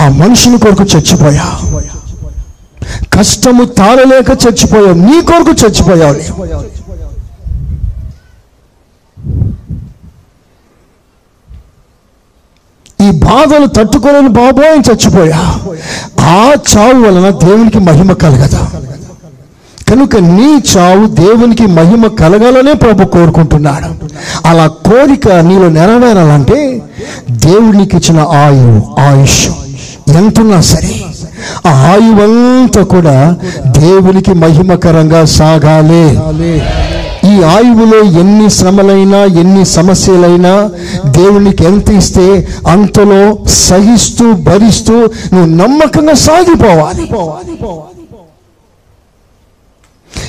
[0.01, 1.47] ఆ మనుషుని కొరకు చచ్చిపోయా?
[3.15, 6.47] కష్టము తాళలేక చచ్చిపోయావు నీ కొరకు చచ్చిపోయావు నీవు.
[13.01, 15.55] ఈ బాధలు తట్టుకోలేని బాబోయ్ చచ్చిపోయా.
[16.21, 18.69] ఆ చావు వలన దేవునికి మహిమ కలగదా.
[19.91, 24.07] కనుక నీ చావు దేవునికి మహిమ కలగాలనే ప్రభు కోరుకుంటున్నాడు.
[24.49, 26.83] అలా కోరిక నీలో నెరవేరాలంటే
[27.31, 29.49] దేవునికి ఇచ్చిన ఆయువు ఆయుష్
[30.17, 31.05] ఎంతున్నా సరే.
[31.67, 36.19] ఆ ఆయువంతా కూడా దేవునికి మహిమకరంగా సాగాలి.
[37.27, 40.71] ఈ ఆయువులో ఎన్ని శ్రమలైనా ఎన్ని సమస్యలైనా
[41.07, 44.95] దేవునికి ఎంత ఇస్తే అంతలో సహిస్తూ భరిస్తూ
[45.33, 47.03] నువ్వు నమ్మకంగా సాగిపోవాలి.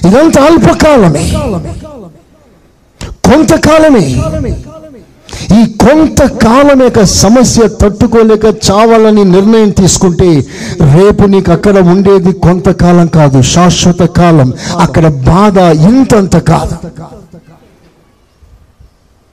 [0.08, 1.26] ఇదంతా అల్పకాలమే.
[3.28, 4.06] కొంతకాలమే.
[5.58, 10.30] ఈ కొంతకాలం యొక్క సమస్య తట్టుకోలేక చావాలని నిర్ణయం తీసుకుంటే
[10.96, 14.50] రేపు నీకు అక్కడ ఉండేది కొంతకాలం కాదు శాశ్వత కాలం.
[14.86, 15.58] అక్కడ బాధ
[15.92, 16.76] ఇంతంత కాదు.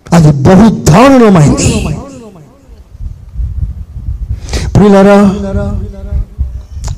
[0.07, 1.71] అది బహు దారుణమైంది
[4.75, 5.19] ప్రియులరా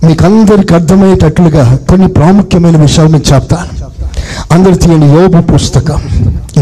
[0.07, 3.73] మీకు అందరికి అర్థమయ్యేటట్లుగా కొన్ని ప్రాముఖ్యమైన విషయాలు మీకు చెప్తాను.
[4.55, 6.01] అందరు తీయండి యోబు పుస్తకం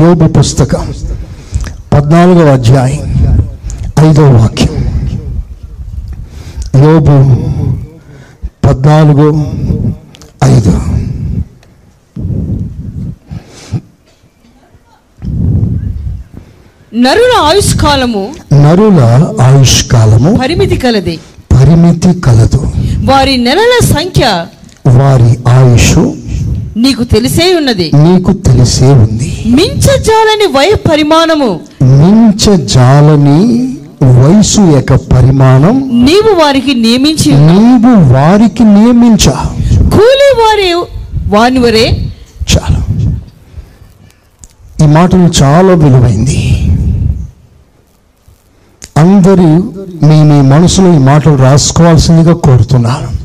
[0.02, 0.84] యోబు పుస్తకం.
[1.94, 3.04] పద్నాలుగవ అధ్యాయం
[4.08, 4.74] ఐదవ వాక్యం.
[6.84, 7.36] యోబు
[8.66, 9.28] పద్నాలుగు
[10.44, 10.70] ఐదు.
[16.94, 21.20] నరుల ఆయుష్కాలము నరుల ఆయుష్కాలము పరిమితి కలది.
[21.52, 22.72] పరిమితి కలదు.
[23.04, 24.46] వారి నెలల సంఖ్య
[24.86, 26.23] వారి ఆయుష్
[26.76, 27.90] నీకు తెలిసే ఉన్నది.
[27.94, 29.42] నీకు తెలిసే ఉంది.
[29.46, 31.60] మించజాలని వయ పరిమాణము.
[31.82, 33.70] మించ జాలని
[34.02, 37.32] వయసు యొక్క పరిమాణం నీవు వారికి నియమించి.
[37.32, 39.54] నీవు వారికి నియమించా.
[39.90, 40.86] కూలి వారి
[41.26, 42.12] వాని వరే
[42.54, 43.10] చాలు.
[44.84, 46.60] ఈ మాటలు చాలా విలువైంది.
[48.96, 53.23] అందరూ మీ మీ మనసులో ఈ మాటలు రాసుకోవాల్సిందిగా కోరుతున్నాను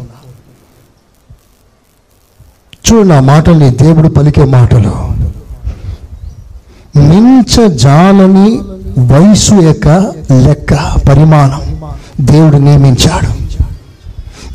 [2.93, 5.09] నా ఆ మాటల్ని దేవుడు పలికే మాటలు.
[6.99, 8.59] మించ జాలని
[8.99, 9.87] వయసు యొక్క
[10.31, 10.73] లెక్క
[11.09, 11.61] పరిమాణం
[12.21, 13.39] దేవుడు నియమించాడు.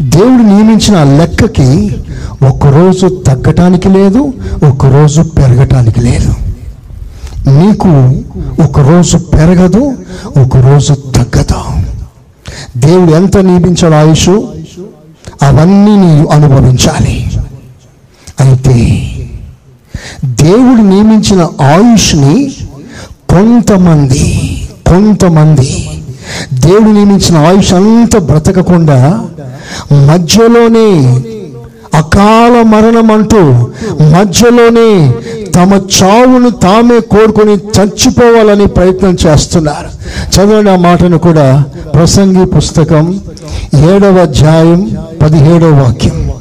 [0.02, 1.96] దేవుడు నియమించిన ఆ లెక్కకి
[2.42, 4.32] ఒకరోజు తగ్గటానికి లేదు
[4.68, 6.34] ఒకరోజు పెరగటానికి లేదు.
[7.50, 7.88] నీకు
[8.64, 9.94] ఒకరోజు పెరగదు
[10.42, 11.82] ఒకరోజు తగ్గదు.
[12.76, 14.28] దేవుడు ఎంత నియమించాడు ఆయుష్
[15.42, 17.33] అవన్నీ నీవు అనుభవించాలి.
[18.40, 18.76] అయితే
[20.26, 22.52] దేవుడు నియమించిన ఆయుష్ని
[23.30, 24.24] కొంతమంది
[24.88, 25.88] కొంతమంది
[26.54, 29.24] దేవుడు నియమించిన ఆయుష్ అంతా బ్రతకకుండా
[29.92, 30.88] మధ్యలోనే
[31.94, 33.42] అకాల మరణం అంటూ
[34.04, 35.14] మధ్యలోనే
[35.50, 39.88] తమ చావును తామే కోరుకొని చచ్చిపోవాలని ప్రయత్నం చేస్తున్నారు.
[40.34, 43.20] చదవండి ఆ మాటను కూడా ప్రసంగి పుస్తకం
[43.74, 46.32] ఏడవ అధ్యాయం పదిహేడవ వాక్యం.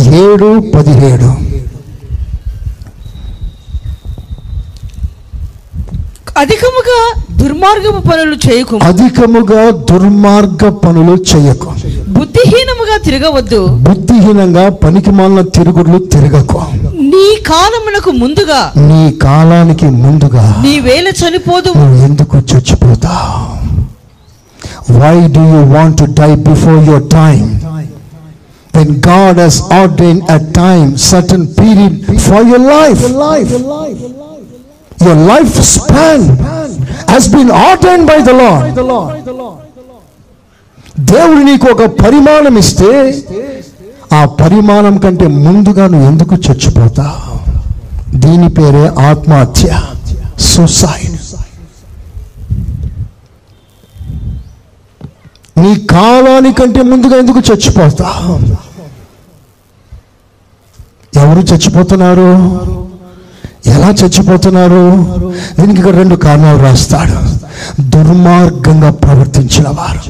[0.00, 1.30] ఏడు పదిహేడు.
[6.38, 6.98] అధికముగా
[7.36, 11.66] దుర్మార్గపు పనులు చేయకు అధికముగా దుర్మార్గ పనులు చేయకు.
[12.08, 13.66] బుద్ధిహీనముగా తిరగవద్దు.
[13.66, 16.58] బుద్ధిహీనంగా పనికిమాలిన తిరుగుళ్ళు తిరగకు.
[16.84, 18.72] నీ కాలమునకు ముందుగా.
[18.76, 20.62] నీ కాలానికి ముందుగా.
[20.62, 21.72] నీ వేళ చనిపోదు.
[22.04, 23.56] ఎందుకు చచ్చిపోతావు?
[24.92, 27.02] Why do you want to die before your
[28.76, 33.00] time when God has ordained a time, certain period for your life.
[34.98, 36.20] Your life span
[37.08, 38.64] has been ordained by the Lord.
[41.10, 42.90] దేవుడు నీకు ఒక పరిమాణం ఇస్తే
[44.12, 47.34] ఆ పరిమాణం కంటే ముందుగా నువ్వు ఎందుకు చచ్చిపోతావు
[48.18, 49.68] దీని పేరే ఆత్మహత్య
[50.52, 51.12] సూసైడ్
[55.56, 58.34] నీ కాలానికంటే ముందుగా ఎందుకు చచ్చిపోతావు
[61.16, 62.28] ఎవరు చచ్చిపోతున్నారు?
[63.66, 64.90] ఎలా చచ్చిపోతున్నారు?
[65.60, 67.36] దీనికి ఇక్కడ రెండు కారణాలు రాస్తాడు.
[67.82, 70.00] దుర్మార్గంగా ప్రవర్తించిన వారు.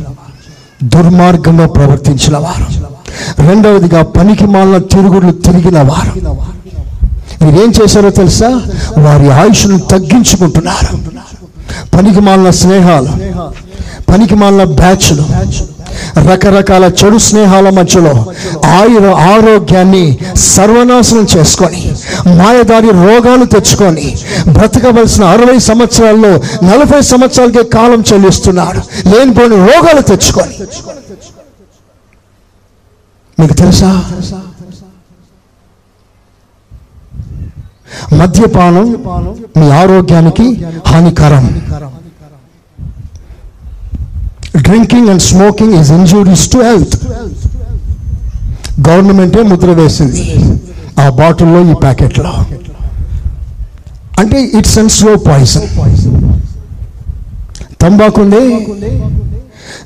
[0.85, 2.67] దుర్మార్గంగా ప్రవర్తించిన వారు.
[3.47, 6.21] రెండవదిగా పనికి మాలిన తిరుగుళ్ళు తిరిగిన వారు.
[7.45, 8.63] మీరేం చేశారో తెలుసా?
[8.99, 10.99] వారి ఆయుష్ను తగ్గించుకుంటున్నారు.
[11.97, 13.09] పనికి మాలిన స్నేహాలు
[14.09, 15.25] పనికి మాలిన బ్యాచ్లు
[16.29, 18.13] రకరకాల చెడు స్నేహాల మధ్యలో
[18.65, 21.83] ఆయుర ఆరోగ్యాన్ని సర్వనాశనం చేసుకొని
[22.39, 24.17] మాయదారి రోగాలు తెచ్చుకొని
[24.49, 26.33] బ్రతకవలసిన అరవై సంవత్సరాల్లో
[26.67, 29.09] నలభై సంవత్సరాలకే కాలం చెల్లిస్తున్నాడు.
[29.09, 30.55] లేనిపోని రోగాలు తెచ్చుకొని.
[33.41, 33.91] మీకు తెలుసా?
[38.13, 38.87] మద్యపానం
[39.57, 40.47] మీ ఆరోగ్యానికి
[40.87, 41.63] హానికరం.
[44.63, 46.97] Drinking and smoking is injuries to health
[48.89, 50.23] గవర్నమెంటే ముద్ర వేసింది.
[51.03, 52.33] ఆ బాటిల్లో ఈ ప్యాకెట్లో.
[54.21, 55.69] అంటే ఇట్స్ అండ్ స్లో పాయిజన్.
[57.83, 58.45] తంబాకు ఉంది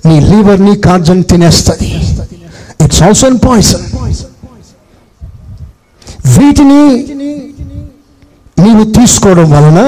[0.09, 1.91] నీ లీవర్ని కార్జన్ తినేస్తుంది.
[2.85, 3.87] ఇట్స్ ఆల్సో అండ్ పాయిజన్
[6.39, 6.83] వీటిని
[8.63, 9.81] నీవు తీసుకోవడం వలన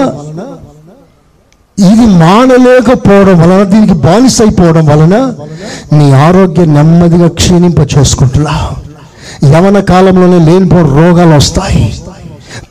[1.78, 5.34] ఇది మానలేకపోవడం వలన దీనికి బానిస అయిపోవడం వలన
[5.92, 8.70] నీ ఆరోగ్యం నెమ్మదిగా క్షీణింప చేసుకుంటున్నా
[9.50, 12.02] యవన కాలంలోనే లేనిపోయిన రోగాలు వస్తాయి.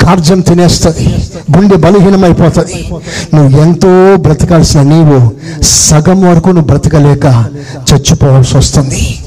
[0.02, 1.26] కార్జం తినేస్తుంది.
[1.58, 2.90] గుండె బలహీనమైపోతుంది.
[3.34, 5.32] నువ్వు ఎంతో బ్రతకాల్సిన నీవు
[5.64, 7.26] సగం వరకు నువ్వు బ్రతకలేక
[7.90, 9.24] చచ్చిపోవాల్సి వస్తుంది.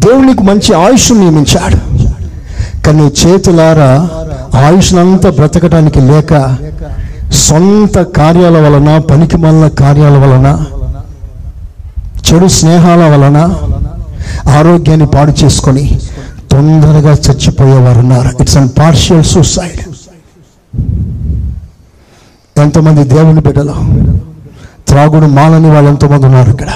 [0.00, 1.87] దేవునికి మంచి ఆయుష్ నియమించాడు.
[2.88, 3.88] కానీ చేతులారా
[4.58, 6.32] ఆయుష్నంతా బ్రతకడానికి లేక
[7.32, 10.48] సొంత కార్యాల వలన పనికి మల్ల కార్యాల వలన
[12.28, 13.38] చెడు స్నేహాల వలన
[14.58, 15.84] ఆరోగ్యాన్ని పాడు చేసుకొని
[16.52, 19.82] తొందరగా చచ్చిపోయేవారు ఉన్నారు ఇట్స్ అన్ పార్షియల్ సూసైడ్
[22.56, 23.76] ఎంతమంది దేవుని బిడ్డలు
[24.88, 26.70] త్రాగుడు మాలని వాళ్ళు ఎంతోమంది ఉన్నారు ఇక్కడ.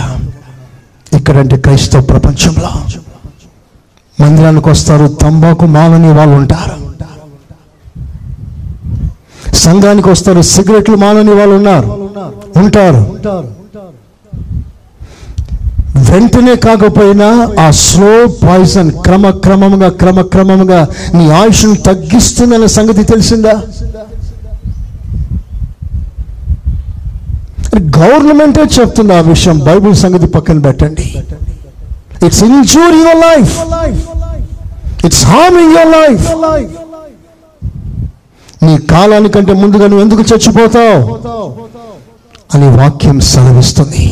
[1.16, 2.70] ఇక్కడంటే క్రైస్తవ ప్రపంచంలో.
[4.22, 6.76] మందిరానికి వస్తారు తంబాకు మాలని వాళ్ళు ఉంటారు.
[9.64, 11.88] సంఘానికి వస్తారు సిగరెట్లు మాలని వాళ్ళు ఉన్నారు
[12.62, 13.02] ఉంటారు.
[16.10, 17.28] వెంటనే కాకపోయినా
[17.64, 18.12] ఆ స్లో
[18.42, 20.80] పాయిజన్ క్రమక్రమంగా క్రమక్రమంగా
[21.14, 23.54] నీ ఆయుష్ను తగ్గిస్తుందనే సంగతి తెలిసిందా?
[27.98, 31.06] గవర్నమెంటే చెప్తుంది ఆ విషయం బైబిల్ సంగతి పక్కన పెట్టండి.
[32.24, 33.52] It's injure your life
[35.04, 36.26] it's harming your life
[38.62, 40.98] నీ కాలానికంటే ముందుగా నువ్వు ఎందుకు చచ్చిపోతావు?
[42.54, 44.04] అని వాక్యం సెలవిస్తుంది.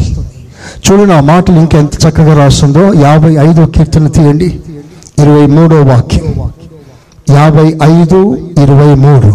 [0.84, 2.92] చూడండి ఆ మాటలు ఇంకెంత చక్కగా రాస్తుందో?
[3.00, 4.48] యాభై ఐదో కీర్తన తీయండి.
[5.18, 6.26] ఇరవై మూడో వాక్యం.
[7.30, 8.20] యాభై ఐదు
[8.62, 9.30] ఇరవై మూడు.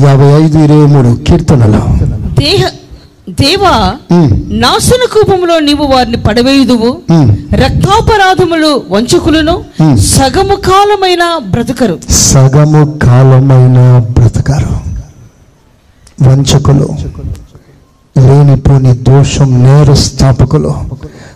[0.00, 1.80] యాభై ఐదు ఇరవై మూడు కీర్తనలో.
[2.40, 2.68] దేహ
[3.30, 3.92] దేవా
[4.48, 6.96] నాశన కూపంలో నీవు వారిని పడవేయుదువు.
[7.54, 9.64] రక్తాపరాధములు వంచుకులను.
[9.96, 11.98] సగము కాలమైన బ్రతుకరు.
[12.10, 14.78] సగము కాలమైన బ్రతకారు.
[16.28, 16.88] వంచకులు
[18.18, 20.74] లేనిపోని దోషం నేర స్థాపకులు.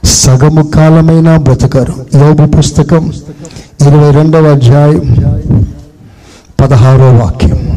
[0.04, 1.94] సగము కాలమైన బ్రతకారు.
[2.14, 3.12] యోగు పుస్తకం
[3.80, 5.02] ఇరవై రెండవ అధ్యాయం
[6.60, 7.71] పదహారో వాక్యం.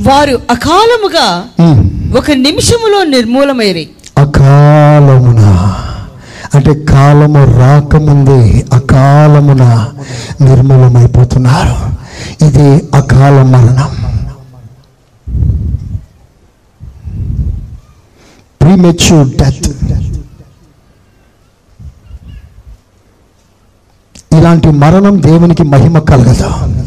[0.00, 1.44] వారు అకాలముగా.
[2.18, 3.88] ఒక నిమిషములో నిర్మూలమైరి
[4.18, 5.40] అకాలమున
[6.54, 9.64] అంటే కాలము రాకముందే అకాలమున
[10.40, 11.76] నిర్మూలమైపోతున్నారు.
[12.44, 13.90] ఇది అకాల మరణం.
[18.60, 19.70] ప్రీమెచ్యూర్ డెత్
[24.32, 26.77] ఇలాంటి మరణం దేవునికి మహిమ కలగదు.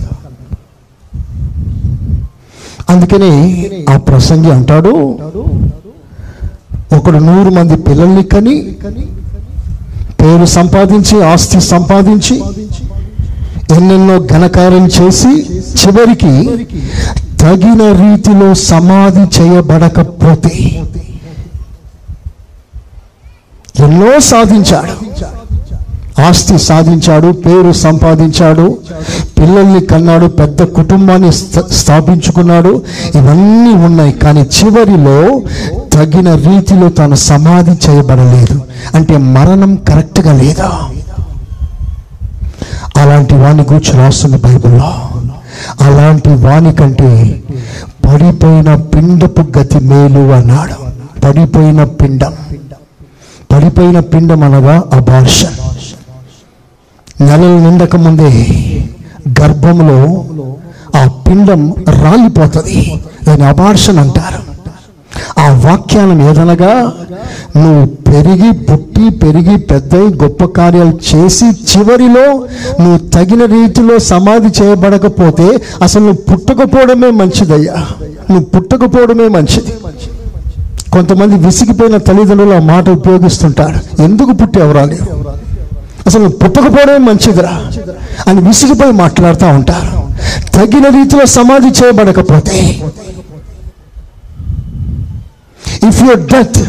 [2.92, 3.32] అందుకని
[3.90, 4.94] ఆ ప్రసంగి అంటాడు
[6.98, 8.56] ఒకడు నూరు మంది పిల్లల్ని కని
[10.22, 12.36] పేరు సంపాదించి ఆస్తి సంపాదించి
[13.76, 15.32] ఎన్నెన్నో ఘనకార్యం చేసి
[15.80, 16.34] చివరికి
[17.42, 20.54] తగిన రీతిలో సమాధి చేయబడకపోతే
[23.86, 24.94] ఎన్నో సాధించాడు.
[26.20, 28.78] ఆస్తి సాధించాడు పేరు సంపాదించాడు
[29.40, 32.82] పిల్లల్ని కన్నాడు పెద్ద కుటుంబాన్ని స్థ- స్థాపించుకున్నాడు.
[33.16, 35.42] ఇవన్నీ ఉన్నాయి కానీ చివరిలో
[35.94, 38.62] తగిన రీతిలో తాను సమాధి చేయబడలేదు.
[38.96, 40.72] అంటే మరణం కరెక్ట్గా లేదా?
[42.98, 44.94] అలాంటి వాణి గురించి రాస్తుంది బైబిల్లో.
[45.82, 47.44] అలాంటి వాణి కంటే
[48.08, 50.74] పడిపోయిన పిండపు గతి మేలు అన్నాడు.
[51.22, 52.34] పడిపోయిన పిండం.
[53.52, 55.54] పడిపోయిన పిండం అనగా అబార్షన్
[57.22, 58.30] నెలలు నిండక ముందే
[59.42, 59.98] గర్భంలో
[60.96, 61.62] ఆ పిండం
[62.02, 62.80] రాలిపోతుంది
[63.28, 64.40] దాని అబార్షన్ అంటారు.
[65.40, 66.72] ఆ వాక్యానం ఏదనగా
[67.58, 72.26] నువ్వు పెరిగి పుట్టి పెరిగి పెద్ద గొప్ప కార్యాలు చేసి చివరిలో
[72.80, 75.48] నువ్వు తగిన రీతిలో సమాధి చేయబడకపోతే
[75.82, 77.78] అసలు నువ్వు పుట్టకపోవడమే మంచిదయ్యా.
[78.30, 79.74] నువ్వు పుట్టకపోవడమే మంచిది.
[80.92, 83.80] కొంతమంది విసిగిపోయిన తల్లిదండ్రులు ఆ మాట ఉపయోగిస్తుంటారు.
[84.04, 84.98] ఎందుకు పుట్టి ఎవరాలి
[86.08, 87.54] అసలు నువ్వు పుట్టకపోవడమే మంచిదిరా
[88.28, 89.92] అని విసిగిపోయి మాట్లాడుతూ ఉంటారు.
[90.56, 92.58] తగిన రీతిలో సమాధి చేయబడకపోతే
[95.88, 96.60] ఇఫ్ యువర్ డెత్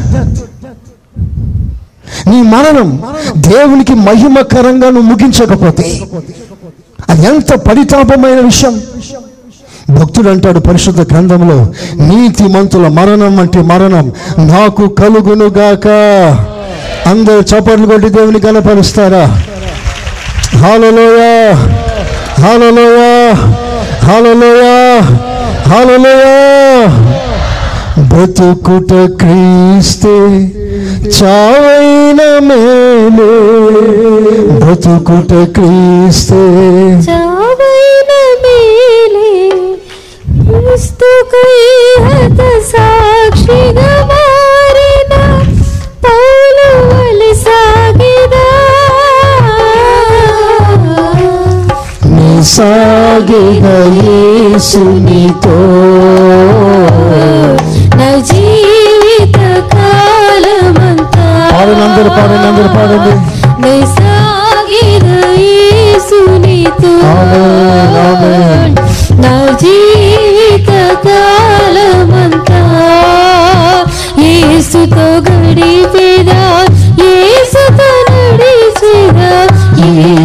[2.30, 2.88] నీ మరణం
[3.36, 5.86] దేవునికి మహిమకరంగా నువ్వు ముగించకపోతే
[7.10, 8.74] అది ఎంత పరితాపమైన విషయం.
[9.90, 11.56] భక్తుడు అంటాడు పరిశుద్ధ గ్రంథంలో
[12.08, 14.06] నీతి మంతుల మరణం అంటే మరణం
[14.52, 15.86] నాకు కలుగునుగాక.
[17.06, 19.24] అందరు చప్పట్లు కొట్టి దేవుని కనపరుస్తారా
[20.58, 21.22] హాలలోయ!
[22.40, 23.00] హాలలోయ!
[24.04, 24.64] హాలలోయ!
[25.68, 26.24] హాలలోయ!
[28.02, 30.14] బ్రతుకుట క్రీస్తే
[31.08, 33.30] చావైన మేలు.
[34.58, 36.42] బ్రతుకుట క్రీస్తే
[37.08, 38.12] చావైన
[38.42, 39.30] మేలే.
[40.42, 41.54] క్రీస్తుకై
[42.72, 43.88] సాక్షిగా
[52.50, 53.66] సాగిన
[54.04, 55.56] యేసునితో
[57.98, 59.38] నా జీవిత
[59.74, 61.82] కాలమంతా పాడండి
[62.48, 63.12] అందరు పాడండి.
[63.62, 65.06] నే సాగిన
[65.42, 66.92] యేసునితో.
[69.22, 70.70] నా జీవిత
[71.06, 72.60] కాలమంతా
[74.24, 76.42] యేసుతో గడిపేదా?
[77.02, 77.91] యేసుతో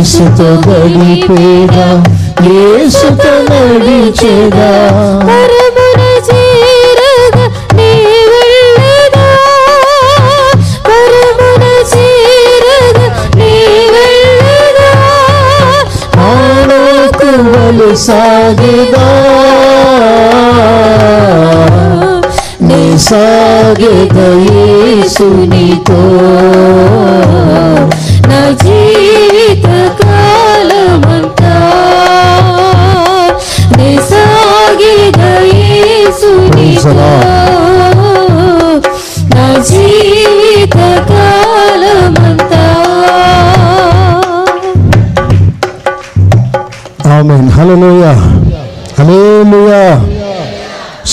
[0.07, 1.87] యేసుతో గడిపేదా
[2.47, 4.69] యేసుతో నడిచేదా.
[5.27, 7.45] పరమున చేరగా
[7.75, 7.89] నీ
[8.31, 9.25] వెళ్ళదా.
[10.87, 13.51] పరమున చేరగా నీ
[13.95, 14.89] వెళ్ళదా.
[17.51, 19.07] వలు సాగిదా.
[22.61, 26.03] నీ సాగిద నా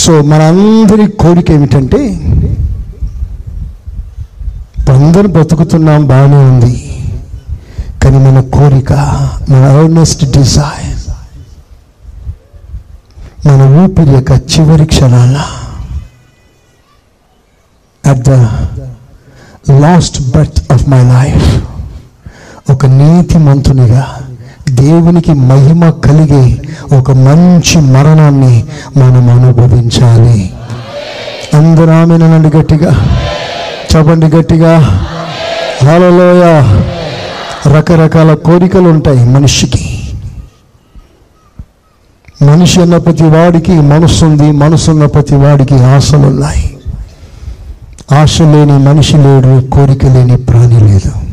[0.04, 2.00] సో మనందరి కోరిక ఏమిటంటే
[4.94, 6.74] అందరం బ్రతుకుతున్నాం బాగానే ఉంది
[8.02, 8.92] కానీ మన కోరిక
[9.50, 11.02] మన అర్నెస్ట్ డిజైర్
[13.46, 15.36] మన ఊపిరి యొక్క చివరి క్షణాల
[18.04, 18.38] at the
[19.80, 21.48] last birth of my life
[22.70, 24.04] ఒక నీతి మంతునిగా
[24.74, 26.62] దేవునికి మహిమ కలిగే
[26.98, 28.64] ఒక మంచి మరణాన్ని
[28.96, 30.52] మనం అనుభవించాలి.
[31.54, 33.08] అందరూ ఆమెనండి గట్టిగా.
[33.96, 34.78] చెప్పండి గట్టిగా.
[35.82, 36.42] హలోయ
[37.66, 40.00] రకరకాల కోరికలు ఉంటాయి మనిషికి.
[42.42, 46.76] మనిషి అన్న ప్రతి వాడికి మనసు ఉంది మనసు ఉన్న ప్రతి వాడికి ఆశలు ఉన్నాయి
[48.14, 51.23] ఆశ లేని మనిషి లేడు కోరిక లేని ప్రాణి లేదు.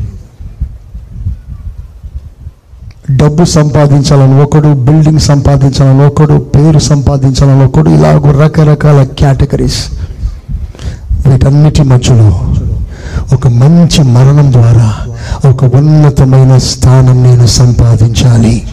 [3.16, 9.84] డబ్బు సంపాదించాలని ఒకడు బిల్డింగ్ సంపాదించాలని ఒకడు పేరు సంపాదించాలని ఒకడు ఇలాగ రకరకాల కేటగిరీస్.
[11.28, 12.28] వీటన్నిటి మధ్యలో
[13.34, 14.94] ఒక మంచి మరణం ద్వారా
[15.48, 18.68] ఒక ఉన్నతమైన స్థానం నేను సంపాదించాలి.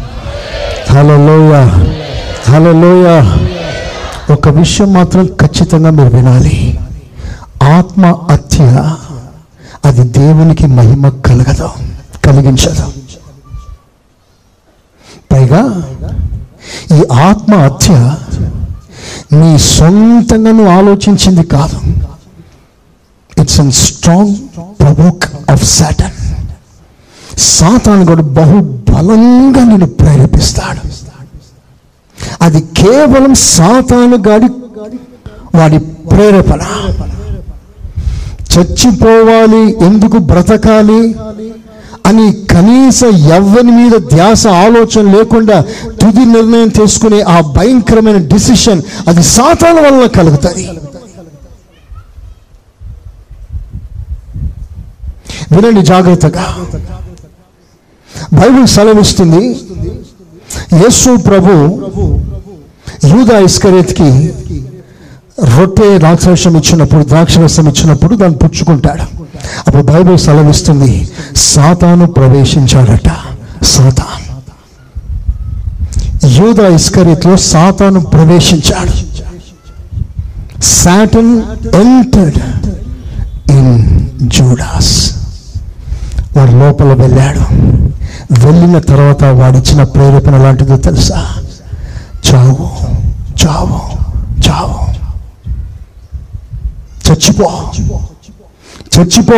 [0.90, 1.56] హలోయ
[2.50, 3.08] హలోయ
[4.34, 6.80] ఒక విషయం మాత్రం ఖచ్చితంగా మీరు వినాలి.
[7.64, 8.60] ఆత్మ హత్య
[9.86, 11.70] అది దేవునికి మహిమ కలగదు
[12.26, 13.09] కలిగించదు.
[15.32, 15.62] పైగా
[16.98, 17.94] ఈ ఆత్మ హత్య
[19.34, 21.78] నీ సొంతంగా నువ్వు ఆలోచించింది కాదు.
[23.42, 24.36] It's an strong
[24.82, 26.18] provoke of Satan
[27.38, 28.60] సాతాను కూడా బహు
[28.92, 30.82] బలంగా నేను ప్రేరేపిస్తాడు.
[32.42, 34.50] అది కేవలం సాతాను గాడి
[35.58, 36.62] వాడి ప్రేరేపణ.
[38.54, 41.02] చచ్చిపోవాలి ఎందుకు బ్రతకాలి
[42.10, 43.00] అని కనీస
[43.38, 45.58] ఎవ్వని మీద ధ్యాస ఆలోచన లేకుండా
[46.02, 50.66] తుది నిర్ణయం తీసుకునే ఆ భయంకరమైన డిసిషన్ అది సాతాన వలన కలుగుతుంది
[55.54, 56.44] వినండి జాగ్రత్తగా.
[58.34, 59.44] బైబిల్ సెలవిస్తుంది
[60.74, 61.52] యేసు ప్రభు
[63.10, 64.10] యూదా ఇస్కరేత్కి
[65.44, 69.02] రొట్టె ద్రాక్షరసం ఇచ్చినప్పుడు ద్రాక్షరసం ఇచ్చినప్పుడు దాన్ని పుచ్చుకుంటాడు.
[69.68, 73.12] అప్పుడు బైబిల్ సెలవిస్తుంది సాతాను ప్రవేశించాడట.
[73.64, 74.30] సాతాన్.
[76.26, 79.10] యూదా ఇస్కరేత్లో సాతాను ప్రవేశించాడు.
[80.62, 81.42] Satan
[81.76, 82.38] entered
[83.52, 85.16] in Judas.
[86.38, 87.40] వాడు లోపల వెళ్ళాడు.
[88.46, 91.28] వెళ్ళిన తర్వాత వాడిచ్చిన ప్రేరేపణ లాంటిదో తెలుసా?
[92.34, 92.70] చావు
[93.48, 93.80] చావు
[94.50, 94.99] చావు.
[97.10, 97.52] చచ్చిపో.
[99.00, 99.36] చచ్చిపో.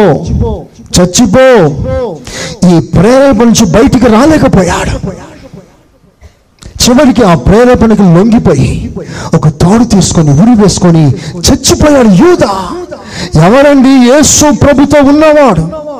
[1.01, 1.67] చచ్చిపో.
[2.67, 5.07] ఈ ప్రేరేపణ నుంచి బయటికి రాలేకపోయాడు.
[6.65, 8.93] చివరికి ఆ ప్రేరేపణకు లొంగిపోయి
[9.35, 12.41] ఒక తాడు తీసుకొని ఉరి వేసుకొని చచ్చిపోయాడు యూద.
[13.35, 13.89] ఎవరండి?
[13.89, 15.91] యేసు ప్రభుతో ఉన్నవాడు.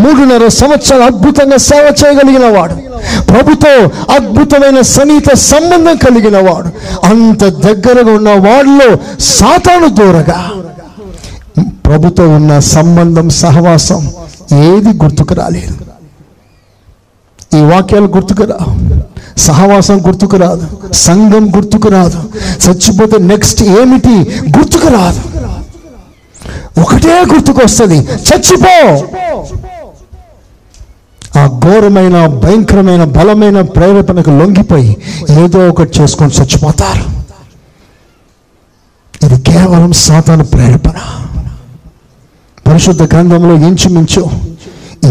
[0.00, 2.74] మూడున్నర సంవత్సరాలు అద్భుతంగా సేవ చేయగలిగిన వాడు
[3.22, 6.68] ప్రభుతో అద్భుతమైన సన్నిహిత సంబంధం కలిగిన వాడు
[7.06, 10.50] అంత దగ్గరగా ఉన్న వాడిలో సాతాను దూరగా.
[11.86, 14.12] ప్రభుతో ఉన్న సంబంధం సహవాసం
[14.58, 15.76] ఏది గుర్తుకు రాలేదు.
[17.56, 19.02] ఈ వాక్యాలు గుర్తుకు రావు.
[19.38, 20.68] సహవాసం గుర్తుకు రాదు.
[20.92, 22.32] సంఘం గుర్తుకు రాదు.
[22.66, 25.20] చచ్చిపోతే నెక్స్ట్ ఏమిటి గుర్తుకు రాదు.
[26.80, 27.98] ఒకటే గుర్తుకు వస్తుంది.
[27.98, 29.06] చచ్చిపో!
[31.38, 34.96] ఆ ఘోరమైన భయంకరమైన బలమైన ప్రేరేపణకు లొంగిపోయి
[35.44, 37.16] ఏదో ఒకటి చేసుకొని చచ్చిపోతారు.
[39.26, 40.94] ఇది కేవలం సాతాను ప్రేరేపణ.
[42.66, 44.30] పరిశుద్ధ గ్రంథంలో ఇంచుమించు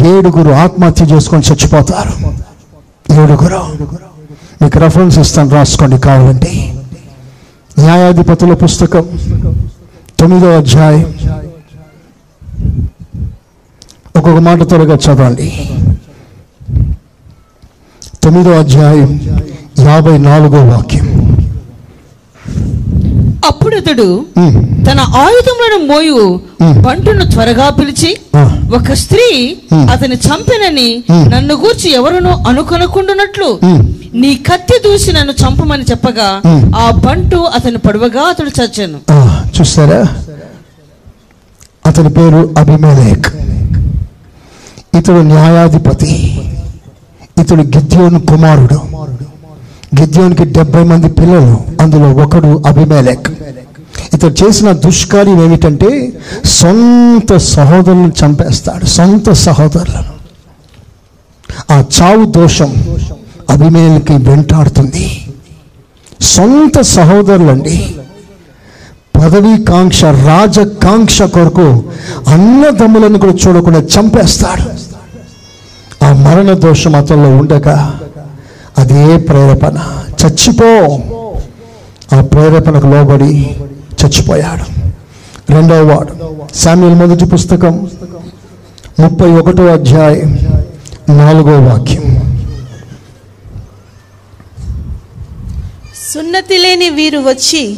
[0.08, 2.14] ఏడుగురు ఆత్మహత్య చేసుకొని చచ్చిపోతారు.
[3.22, 3.60] ఏడుగురు.
[4.62, 6.76] మీకు రెఫరెన్స్ ఇస్తాను రాసుకోండి కావాలంటే.
[7.80, 9.06] న్యాయాధిపతుల పుస్తకం
[10.20, 11.14] తొమ్మిదో అధ్యాయం.
[14.16, 15.70] ఒక్కొక్క మాట త్వరగా చదవండి.
[18.24, 19.38] తొమ్మిదో అధ్యాయం
[19.80, 21.25] యాభై నాలుగో వాక్యం.
[23.48, 24.08] అప్పుడు అతడు
[24.88, 26.20] తన ఆయుధములను మోయు.
[26.82, 28.10] బంటును త్వరగా పిలిచి
[28.76, 29.28] ఒక స్త్రీ.
[29.92, 30.90] అతని చంపినని.
[31.28, 33.82] నన్ను గూర్చి ఎవరునో అనుకొనకుండునట్లు Hmm.
[34.16, 36.28] నీ కత్తి దూసి నన్ను చంపమని చెప్పగా.
[36.78, 39.00] ఆ బంటు అతని పడవగా అతడు చచ్చాను
[39.58, 40.00] చూస్తారా
[41.86, 43.28] అతని పేరు అభిమేలేక్
[44.98, 46.12] ఇతడు న్యాయాధిపతి
[47.42, 48.78] ఇతడు గిద్యోను కుమారుడు
[50.00, 53.28] గిద్యోనికి డెబ్బై మంది పిల్లలు అందులో ఒకడు అభిమేలేక్
[54.14, 55.90] ఇతడు చేసిన దుష్కార్యం ఏమిటంటే
[56.46, 60.14] సొంత సహోదరులను చంపేస్తాడు సొంత సహోదరులను.
[61.74, 62.72] ఆ చావు దోషం
[63.50, 65.06] అభిమేలకి వెంటాడుతుంది.
[66.22, 67.96] సొంత సహోదరులండి
[69.18, 71.68] పదవీకాంక్ష రాజకాంక్ష కొరకు
[72.28, 74.66] అన్నదమ్ములను కూడా చూడకుండా చంపేస్తాడు.
[76.06, 77.78] ఆ మరణ దోషం అతనిలో ఉండగా
[78.78, 80.04] అదే ప్రేరేపణ.
[80.26, 81.00] చచ్చిపో.
[82.16, 83.56] ఆ ప్రేరేపణకు లోబడి
[84.06, 84.66] చచ్చిపోయాడు.
[85.52, 86.14] రెండవ వాడు.
[86.56, 87.90] శామ్యుల్ మొదటి పుస్తకం
[89.00, 90.40] ముప్పై ఒకటో అధ్యాయం
[91.10, 92.16] నాలుగో వాక్యం.
[96.14, 97.78] సున్నతి లేని వీరు వచ్చి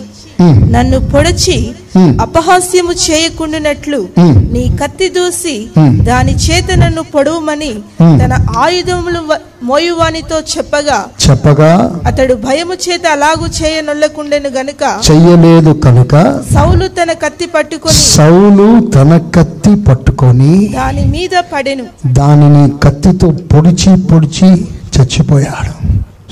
[0.74, 1.58] నన్ను పొడచి
[1.94, 2.10] Hmm.
[2.24, 4.34] అపహాస్యము చేయకుండునట్లు Hmm.
[4.54, 5.94] నీ కత్తి దూసి Hmm.
[6.08, 7.70] దాని చేత నన్ను పొడవుమని
[8.00, 8.16] Hmm.
[8.22, 8.34] తన
[8.64, 9.22] ఆయుధములు
[9.68, 11.72] మోయువానితో చెప్పగా చెప్పగా
[12.10, 16.14] అతడు భయము చేత అలాగు చేయనొల్లకుండెను గనుక చెయ్యలేదు కనుక
[16.54, 21.88] సౌలు తన కత్తి పట్టుకొని సౌలు తన కత్తి పట్టుకొని దాని మీద పడెను
[22.20, 24.50] దానిని కత్తితో పొడిచి పొడిచి
[24.96, 25.74] చచ్చిపోయాడు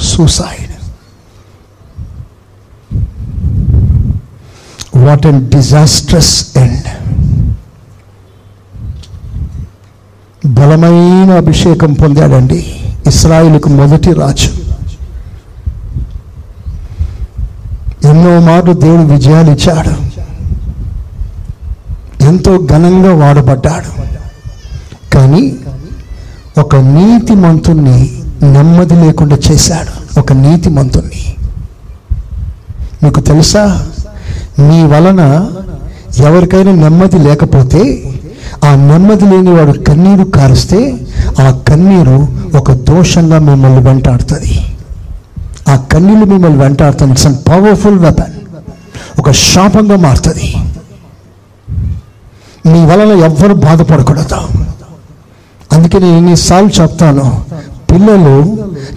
[0.05, 0.74] suicide
[4.95, 6.83] what and disastrous end
[10.45, 12.75] బలమైన అభిషేకం పొందాడండి.
[13.07, 14.49] ఇస్రాయిల్కు మొదటి రాజు.
[18.07, 20.05] ఎన్నో మార్లు దేవుడు విజయాలు ఇచ్చాడు.
[22.23, 24.01] ఎంతో ఘనంగా వాడబడ్డాడు.
[25.13, 25.55] కానీ
[26.57, 30.19] ఒక నీతి మంతుణ్ణి నెమ్మది లేకుండా చేశాడు.
[30.19, 31.35] ఒక నీతి మంతుణ్ణి.
[33.03, 33.87] మీకు తెలుసా?
[34.59, 35.21] మీ వలన
[36.23, 37.81] ఎవరికైనా నెమ్మది లేకపోతే
[38.65, 40.79] ఆ నెమ్మది లేనివాడు కన్నీరు కారిస్తే
[41.39, 42.27] ఆ కన్నీరు
[42.57, 44.53] ఒక దోషంగా మిమ్మల్ని వెంటాడుతుంది.
[45.67, 47.11] ఆ కన్నీళ్ళు మిమ్మల్ని వెంటాడుతుంది.
[47.11, 48.33] ఇట్స్ అన్ పవర్ఫుల్ వెపన్
[49.19, 50.55] ఒక శాపంగా మారుతుంది.
[52.65, 54.41] మీ వలన ఎవ్వరు బాధపడకూడదు.
[55.73, 57.43] అందుకే నేను ఎన్నిసార్లు చెప్తాను
[57.91, 58.35] పిల్లలు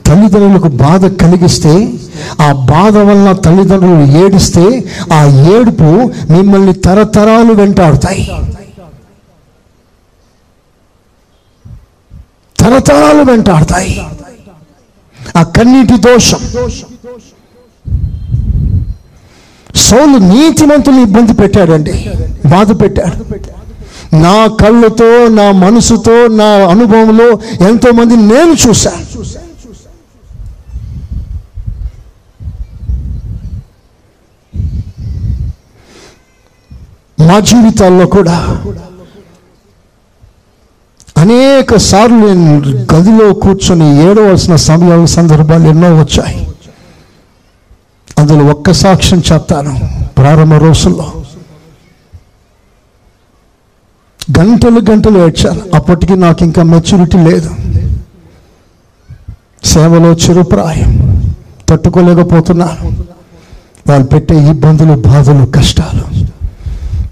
[0.07, 1.93] తల్లిదండ్రులకు బాధ కలిగిస్తే
[2.41, 8.31] ఆ బాధ వలన తల్లిదండ్రులు ఏడిస్తే ఆ ఏడుపు మిమ్మల్ని తరతరాలు వెంటాడుతాయి.
[12.59, 14.05] తరతరాలు వెంటాడుతాయి.
[15.37, 16.39] ఆ కన్నీటి దోషం.
[19.77, 22.11] సౌలు నీతిమంతులు ఇబ్బంది పెట్టాడండి.
[22.47, 23.25] బాధ పెట్టాడు.
[24.17, 29.48] నా కళ్ళతో నా మనసుతో నా అనుభవంలో ఎంతో మంది నేను చూశాను.
[37.21, 38.63] మా జీవితాల్లో కూడా
[41.17, 46.51] అనేక సార్లు నేను గదిలో కూర్చొని ఏడవలసిన సమయాలు సందర్భాలు ఎన్నో వచ్చాయి.
[48.19, 49.81] అందులో ఒక్క సాక్ష్యం చెప్తాను.
[50.19, 51.13] ప్రారంభ రోజుల్లో
[54.39, 55.63] గంటలు గంటలు ఏడ్చాను.
[55.75, 57.51] అప్పటికి నాకు ఇంకా మెచ్యూరిటీ లేదు.
[59.65, 60.93] సేవలో చిరుప్రాయం
[61.69, 63.05] తట్టుకోలేకపోతున్నాను.
[63.89, 66.29] వాళ్ళు పెట్టే ఇబ్బందులు బాధలు కష్టాలు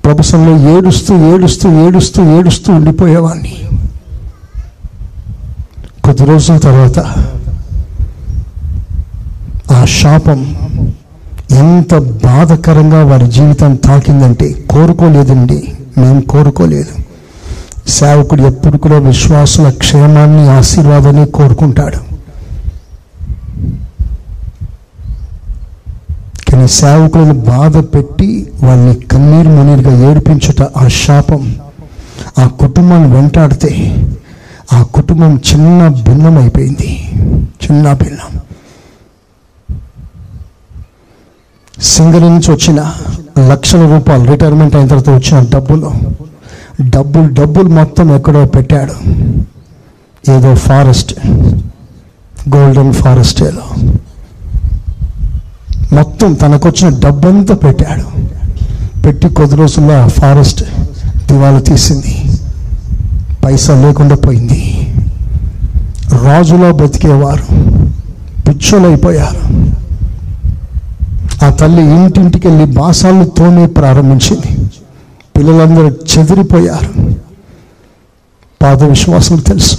[0.06, 3.56] ప్రభుత్వంలో ఏడుస్తూ ఏడుస్తూ ఏడుస్తూ ఏడుస్తూ ఉండిపోయేవాడిని
[6.04, 6.98] కొద్ది రోజుల తర్వాత
[9.72, 10.56] ఆ శాపం
[11.50, 15.74] ఎంత బాధకరంగా వారి జీవితం తాకిందంటే కోరుకోలేదండి.
[15.98, 17.02] మేము కోరుకోలేదు.
[17.88, 22.05] సేవకుడు ఎప్పుడు కూడా విశ్వాసుల క్షేమాన్ని ఆశీర్వాదాన్ని కోరుకుంటాడు.
[26.48, 31.56] కానీ సేవకులను బాధ పెట్టి వాళ్ళని కన్నీరు మునీరుగా ఏడిపించుట ఆ శాపం.
[32.38, 33.70] ఆ కుటుంబాన్ని వెంటాడితే
[34.72, 37.08] ఆ కుటుంబం చిన్న భిన్నం అయిపోయింది
[37.64, 38.40] చిన్న భిన్నం.
[41.82, 42.92] సింగర్ నుంచి వచ్చిన
[43.48, 45.92] లక్షల రూపాయలు రిటైర్మెంట్ అయిన తర్వాత వచ్చిన డబ్బులు.
[46.82, 48.94] డబ్బులు డబ్బులు మొత్తం ఎక్కడో పెట్టాడు.
[50.30, 51.14] ఏదో ఫారెస్ట్
[52.56, 53.62] గోల్డెన్ ఫారెస్ట్ ఏదో.
[55.92, 58.26] మొత్తం తనకొచ్చిన డబ్బంతా పెట్టాడు.
[59.02, 60.64] పెట్టి కొద్ది రోజుల్లో ఆ ఫారెస్ట్
[61.26, 62.24] దివాలా తీసింది.
[63.44, 64.94] పైసా లేకుండా పోయింది.
[66.24, 67.44] రాజులో బ్రతికేవారు
[68.48, 69.66] పిచ్చోలైపోయారు.
[71.44, 74.70] ఆ తల్లి ఇంటింటికి వెళ్ళి బాసాలు తోనే ప్రారంభించింది.
[75.36, 77.16] పిల్లలందరూ చెదిరిపోయారు.
[78.62, 79.76] పాద విశ్వాసం తెలుసు.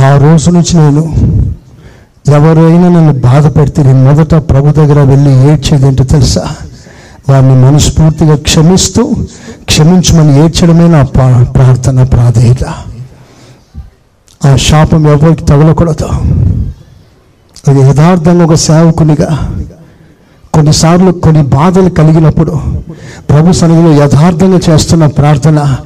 [0.00, 1.14] ఆ రోజు నుంచి నేను
[2.28, 6.48] ఎవరైనా నన్ను బాధ పెడితే నేను మొదట ప్రభు దగ్గర వెళ్ళి ఏడ్చేది ఏంటో తెలుసా?
[7.28, 9.14] వారిని మనస్ఫూర్తిగా క్షమిస్తూ
[9.64, 12.64] క్షమించమని ఏడ్చడమే నా ప్రా- ప్రార్థన ప్రాధేయత.
[14.46, 16.06] ఆ శాపం ఎవరికి తగలకూడదు.
[17.68, 19.56] అది యథార్థంగా ఒక సేవకునిగా
[20.54, 22.60] కొన్నిసార్లు కొన్ని బాధలు కలిగినప్పుడు
[23.30, 25.76] ప్రభు సన్నిధిలో యథార్థంగా చేస్తున్న ప్రార్థన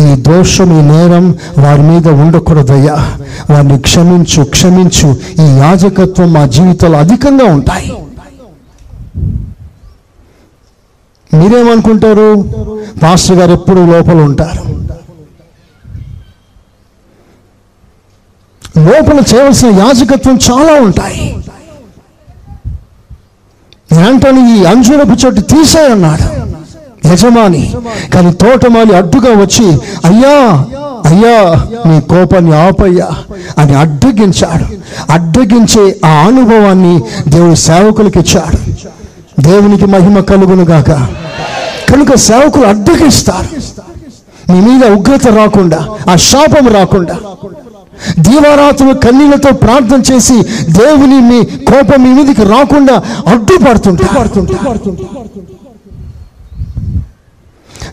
[0.00, 2.94] ఈ దోషం ఈ నేరం వారి మీద ఉండకూడదయ్యా.
[3.50, 5.16] వారిని క్షమించు క్షమించు.
[5.42, 7.92] ఈ యాజకత్వం మా జీవితంలో అధికంగా ఉంటాయి.
[11.34, 12.44] మీరేమనుకుంటారు?
[13.02, 14.76] పాస్టర్ గారు ఎప్పుడు లోపల ఉంటారు?
[18.78, 21.36] లోపల చేయవలసిన యాజకత్వం చాలా ఉంటాయి.
[23.92, 26.46] ఏంటని ఈ అంజురపు చెట్టు తీసేయన్నాడు.
[27.08, 27.74] యజమాని
[28.14, 29.66] కానీ తోటమాలి అడ్డుగా వచ్చి
[30.04, 30.64] అయ్యా
[31.06, 33.08] అయ్యా నీ కోపాన్ని ఆపయ్యా
[33.58, 34.64] అని అడ్డగించాడు.
[35.12, 38.58] అడ్డగించే ఆ అనుభవాన్ని దేవుడు సేవకులకు ఇచ్చాడు.
[39.40, 40.90] దేవునికి మహిమ కలుగును గాక.
[41.92, 43.76] కనుక సేవకులు అడ్డగిస్తారు.
[44.52, 47.16] మీ మీద ఉగ్రత రాకుండా ఆ శాపం రాకుండా
[48.18, 50.36] దీవారాత్రులు కన్నీళ్ళతో ప్రార్థన చేసి
[50.70, 51.38] దేవుని మీ
[51.70, 52.96] కోపం మీ మీదకి రాకుండా
[53.32, 54.58] అడ్డుపడుతుంటా పడుతుంటా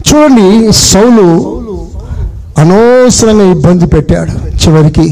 [0.07, 1.25] చూడండి సౌలు
[2.61, 4.33] అనవసరంగా ఇబ్బంది పెట్టాడు.
[4.63, 5.05] చివరికి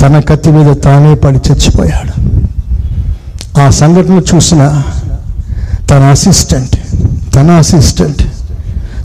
[0.00, 2.14] తన కత్తి మీద తానే పడి చచ్చిపోయాడు.
[3.60, 4.62] ఆ సంఘటన చూసిన
[5.90, 6.76] తన అసిస్టెంట్
[7.34, 8.22] తన అసిస్టెంట్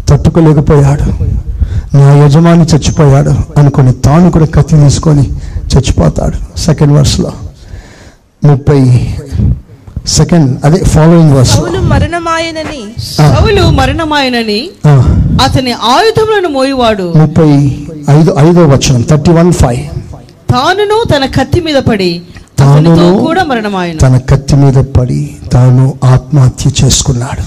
[0.10, 1.08] తట్టుకోలేకపోయాడు.
[1.92, 5.26] నా యజమాని చచ్చిపోయాడు అనుకొని తాను కూడా కత్తి తీసుకొని
[5.72, 7.32] చచ్చిపోతాడు సెకండ్ వర్స్లో
[8.42, 8.80] ముప్పై
[10.18, 11.56] సెకండ్ అదే ఫాలోయింగ్ వర్స్
[11.92, 12.82] మరణమాయనని
[13.18, 14.60] సౌలు మరణమాయనని
[15.46, 17.06] అతని ఆయుధములను మోయువాడు.
[17.22, 17.50] ముప్పై
[18.18, 19.84] ఐదు ఐదో వచనం థర్టీ వన్ ఫైవ్
[20.54, 22.12] తానును తన కత్తి మీద పడి
[22.62, 24.00] తానును కూడా మరణమాయను.
[24.06, 25.22] తన కత్తి మీద పడి
[25.54, 27.44] తాను ఆత్మహత్య చేసుకున్నాడు.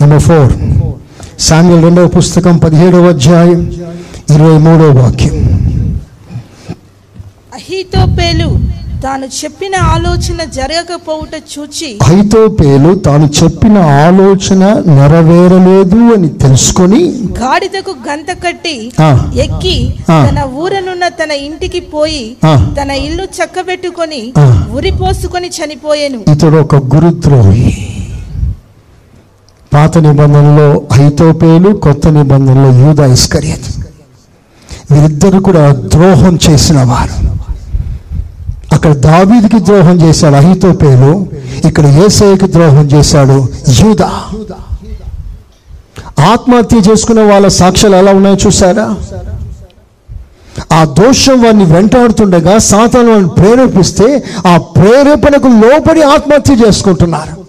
[0.00, 0.52] నెంబర్ ఫోర్
[1.38, 3.60] సామ్యుల్ రెండవ పుస్తకం పదిహేడవ అధ్యాయం
[4.34, 5.34] ఇరవై మూడవ వాక్యం
[7.54, 8.48] అహీతోపేలు
[9.02, 17.00] తాను చెప్పిన ఆలోచన జరగకపోవుట చూచి ఐతోపేలు తాను చెప్పిన ఆలోచన నెరవేరలేదు అని తెలుసుకొని
[17.40, 18.92] గాడిదకు గంత కట్టి.
[19.40, 19.94] ఎక్కి.
[20.08, 22.36] తన ఊరనున్న తన ఇంటికి పోయి.
[22.78, 24.22] తన ఇల్లు చక్కబెట్టుకొని.
[24.70, 27.70] ఉరిపోసుకొని చనిపోయెను ఇతడు ఒక గురుద్రోహి
[29.74, 33.68] పాత నిబంధనలో ఐతోపేలు కొత్త నిబంధనలో యూద ఇస్కరియత్.
[34.90, 37.34] వీరిద్దరు కూడా ద్రోహం చేసిన వారు.
[38.74, 41.26] అక్కడ దావీదికి ద్రోహం చేశాడు అహితోపేలు
[41.64, 44.02] ఇక్కడ ఏసైకి ద్రోహం చేశాడు యూద.
[46.32, 48.94] ఆత్మహత్య చేసుకున్న వాళ్ళ సాక్ష్యాలు ఎలా ఉన్నాయో చూసారా
[50.72, 57.43] ఆ దోషం వారిని వెంటాడుతుండగా సాతాను వారిని ప్రేరేపిస్తే ఆ ప్రేరేపణకు లోపడి ఆత్మహత్య చేసుకుంటున్నారు.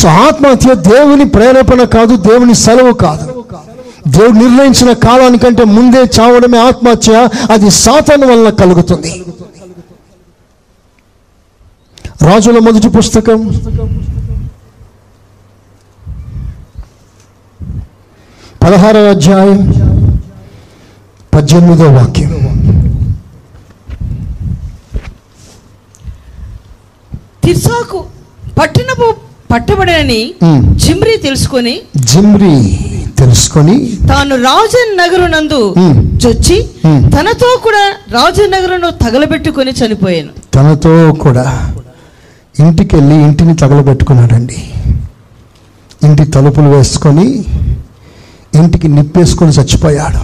[0.00, 3.44] సో ఆత్మహత్య దేవుని ప్రేరేపణ కాదు దేవుని సెలవు కాదు.
[4.08, 9.24] దేవుడు నిర్ణయించిన కాలానికంటే ముందే చావడమే ఆత్మహత్య అది సాతాను వలన కలుగుతుంది.
[12.22, 13.48] రాజుల మొదటి పుస్తకం.
[18.62, 19.60] పదహారవ అధ్యాయం
[21.34, 22.30] పద్దెనిమిదో వాక్యం.
[27.44, 28.04] తిర్సాకు
[28.60, 30.62] పట్టణపు పట్టబడనని ఉమ్.
[30.82, 31.74] జిమ్రి తెలుసుకొని
[32.10, 32.54] జిమ్రి
[33.20, 33.74] తెలుసుకొని
[34.10, 35.96] తాను రాజన్ నగరునందు ఉమ్.
[36.22, 36.56] చొచ్చి.
[37.14, 37.82] తనతో కూడా
[38.14, 40.92] రాజన్ నగరును తగలబెట్టుకొని చనిపోయాను తనతో
[41.24, 41.44] కూడా
[42.54, 44.58] ఇంటికి వెళ్ళి ఇంటిని తగలబెట్టుకున్నాడండి
[46.00, 47.26] ఇంటి తలుపులు వేసుకొని
[48.54, 50.20] ఇంటికి నిప్పేసుకొని చచ్చిపోయాడు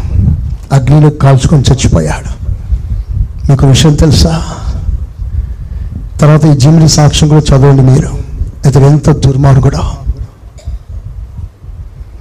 [0.72, 2.30] అగ్నిలో కాల్చుకొని చచ్చిపోయాడు
[3.48, 4.32] మీకు విషయం తెలుసా
[6.20, 8.10] తర్వాత ఈ జిమ్ని సాక్ష్యం కూడా చదవండి మీరు
[8.64, 9.80] ఇతడు ఎంత దుర్మార్గుడో?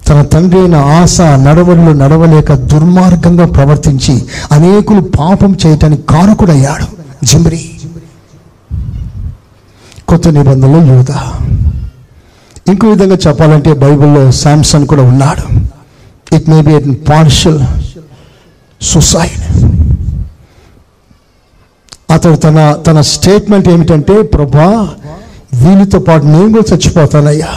[0.08, 6.86] తన తండ్రి అయిన ఆశ నడవడులు నడవలేక దుర్మార్గంగా ప్రవర్తించి అనేకులు పాపం చేయటానికి కారకుడయ్యాడు.
[7.26, 7.70] జిమ్రి.
[10.08, 11.12] కొత్త నిబంధనలో యూద.
[12.70, 15.66] ఇంకో విధంగా చెప్పాలంటే బైబిల్లో శాంసన్ కూడా ఉన్నాడు.
[16.36, 17.60] It may be partial
[18.82, 19.66] suicide
[22.12, 24.90] అతడు తన తన స్టేట్మెంట్ ఏమిటంటే ప్రభా
[25.62, 27.51] వీనితో పాటు నేను కూడా చచ్చిపోతానయ్యా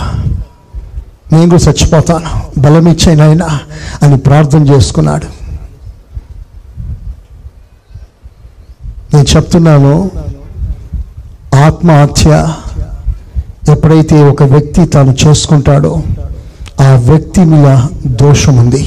[1.33, 2.31] నేను కూడా చచ్చిపోతాను.
[2.61, 3.49] బలం ఇచ్చాయినాయనా
[4.03, 5.29] అని ప్రార్థన చేసుకున్నాడు.
[9.15, 10.11] నేను చెప్తున్నాను
[11.67, 12.31] ఆత్మహత్య
[13.73, 16.03] ఎప్పుడైతే ఒక వ్యక్తి తాను చేసుకుంటాడో
[16.81, 17.69] ఆ వ్యక్తి మీద
[18.07, 18.85] దోషం ఉంది.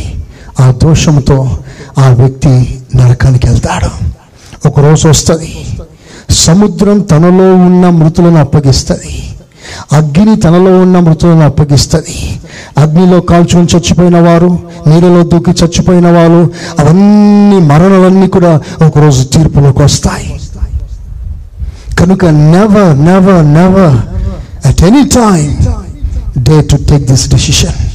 [0.60, 1.58] ఆ దోషంతో
[1.98, 3.90] ఆ వ్యక్తి నరకానికి వెళ్తాడు.
[4.68, 5.52] ఒకరోజు వస్తుంది.
[6.32, 9.34] సముద్రం తనలో ఉన్న మృతులను అప్పగిస్తుంది.
[9.92, 12.40] అగ్ని తనలో ఉన్న మృతులను అప్పగిస్తుంది.
[12.78, 20.40] అగ్నిలో కాల్చుకొని చచ్చిపోయిన వారు నీళ్ళలో దూకి చచ్చిపోయిన వారు అవన్నీ మరణాలన్నీ కూడా ఒకరోజు తీర్పులోకి వస్తాయి.
[22.00, 23.98] కనుక never never never
[24.68, 25.56] at any time
[26.44, 27.91] day to take this decision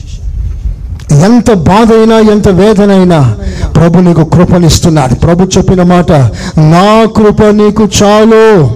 [1.24, 3.36] ఎంత బాధ అయినా ఎంత వేదన అయినా
[3.76, 5.14] ప్రభు నీకు కృపనిస్తున్నాడు.
[5.14, 6.12] ప్రభు చెప్పిన మాట
[6.58, 8.70] నా కృప నీకు చాలు.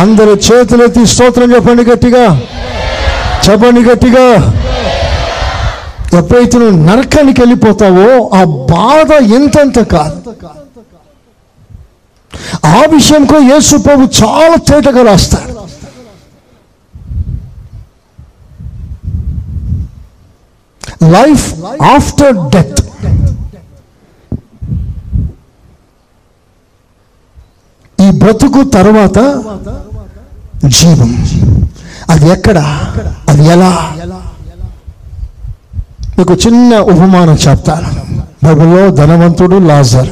[0.00, 2.40] అందరి చేతులెత్తి స్తోత్రం చెప్పండి గట్టిగా.
[3.50, 4.52] చెప్పండి గట్టిగా.
[6.18, 10.16] ఎప్పుడైతే నువ్వు నరకానికి వెళ్ళిపోతావో ఆ బాధ ఎంతెంత కాదు.
[12.66, 15.56] ఆ విషయంకో యేసు ప్రభు చాలా తేటగా రాస్తాడు.
[21.02, 22.80] లైఫ్ ఆఫ్టర్ డెత్
[28.00, 29.18] ఈ బ్రతుకు తర్వాత
[30.64, 31.28] జీవం.
[32.10, 32.58] అది ఎక్కడ?
[33.28, 33.92] అది ఎలా?
[36.18, 38.16] మీకు చిన్న ఉపమానం చెప్తాను.
[38.46, 40.08] బైబిల్లో ధనవంతుడు లాజర్.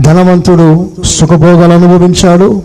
[0.00, 2.62] ధనవంతుడు సుఖభోగాలు అనుభవించాడు.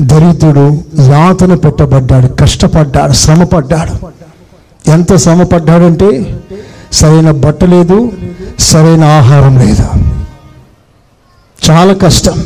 [0.00, 4.23] దరిద్రుడు యాతన పెట్టబడ్డాడు కష్టపడ్డాడు శ్రమపడ్డాడు.
[4.88, 6.40] ఎంత శ్రమపడ్డాడంటే
[6.92, 8.12] సరైన బట్ట లేదు
[8.58, 9.86] సరైన ఆహారం లేదు.
[11.70, 12.44] చాలా కష్టం.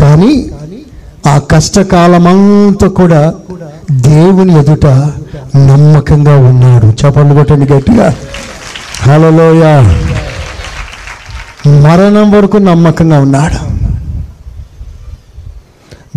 [0.00, 0.50] కానీ
[1.26, 3.34] ఆ కష్టకాలమంతా కూడా
[3.90, 4.86] దేవుని ఎదుట
[5.56, 6.86] నమ్మకంగా ఉన్నాడు.
[6.86, 8.14] చెప్పండి కొట్టండి గట్టిగా.
[9.02, 9.62] హలోయ
[11.82, 13.74] మరణం వరకు నమ్మకంగా ఉన్నాడు.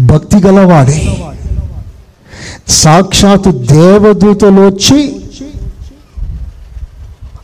[0.01, 1.26] భక్తి గలవాడే.
[2.67, 4.99] సాక్షాత్తు దేవదూతలు వచ్చి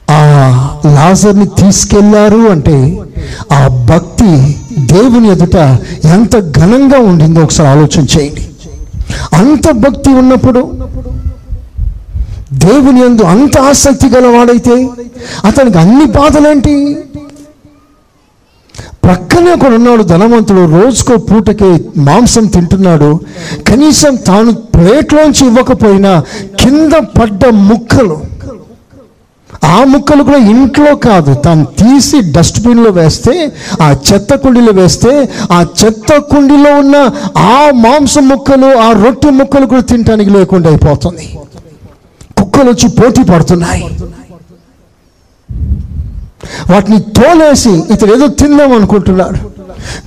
[0.09, 0.21] ఆ
[0.85, 2.77] లాజర్ని తీసుకెళ్ళారు అంటే
[3.51, 4.31] ఆ భక్తి
[4.79, 5.55] దేవుని ఎదుట
[6.05, 8.43] ఎంత ఘనంగా ఉండిందో ఒకసారి ఆలోచన చేయండి.
[9.33, 10.61] అంత భక్తి ఉన్నప్పుడు
[12.53, 14.75] దేవుని యందు అంత ఆసక్తి గలవాడైతే
[15.45, 16.73] అతనికి అన్ని బాధలేంటి?
[19.03, 21.69] ప్రక్కనే ఒకడు ఉన్నాడు ధనవంతుడు రోజుకో పూటకి
[22.07, 23.09] మాంసం తింటున్నాడు.
[23.69, 26.13] కనీసం తాను ప్లేట్లోంచి ఇవ్వకపోయినా
[26.61, 28.17] కింద పడ్డ ముక్కలు
[29.65, 33.33] ఆ ముక్కలు కూడా ఇంట్లో కాదు తాను తీసి డస్ట్బిన్లో వేస్తే
[33.85, 35.11] ఆ చెత్త కుండీలో వేస్తే
[35.57, 36.95] ఆ చెత్త కుండీలో ఉన్న
[37.53, 41.27] ఆ మాంసం ముక్కలు ఆ రొట్టె ముక్కలు కూడా తినడానికి లేకుండా అయిపోతుంది.
[42.39, 43.83] కుక్కలు వచ్చి పోటీ పడుతున్నాయి.
[46.71, 49.53] వాటిని తోలేసి ఇతడు ఏదో తిందాం అనుకుంటున్నాడు.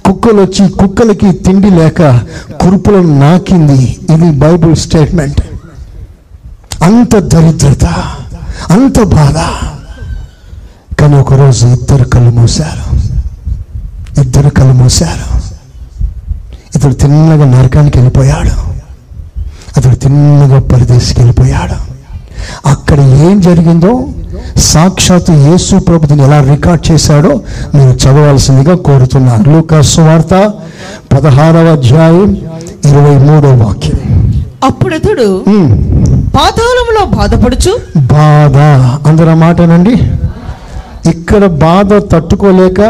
[0.05, 2.21] కుక్కలు వచ్చి కుక్కలకి తిండి లేక
[2.61, 5.41] కురుపులను నాకింది ఇది బైబుల్ స్టేట్మెంట్.
[6.83, 7.85] అంత దరిద్రత
[8.71, 9.39] అంత బాధ.
[10.95, 12.97] కానీ ఒకరోజు ఇద్దరు కళ్ళు మూశారు.
[14.21, 15.37] ఇద్దరు కళ్ళు మూశారు.
[16.77, 18.77] ఇతడు తిన్నగా నరకానికి వెళ్ళిపోయాడు.
[19.77, 21.97] అతడు తిన్నగా పరిదేశికి వెళ్ళిపోయాడు.
[22.69, 24.09] అక్కడ ఏం జరిగిందో
[24.57, 27.41] సాక్షాత్తు యేసు ప్రభుని ఎలా రికార్డ్ చేశాడో
[27.75, 30.53] మీరు చదవాల్సిందిగా కోరుతున్నాను లూకాసు వార్త
[31.13, 32.37] పదహారవ అధ్యాయం
[32.85, 33.99] ఇరవై మూడో వాక్యం.
[34.65, 35.45] అప్పుడతడు.
[36.37, 38.57] పాతాళంలో బాధపడుచు బాధ.
[39.09, 39.95] అందరూ మాటనండి
[41.11, 42.81] ఇక్కడ బాధ తట్టుకోలేక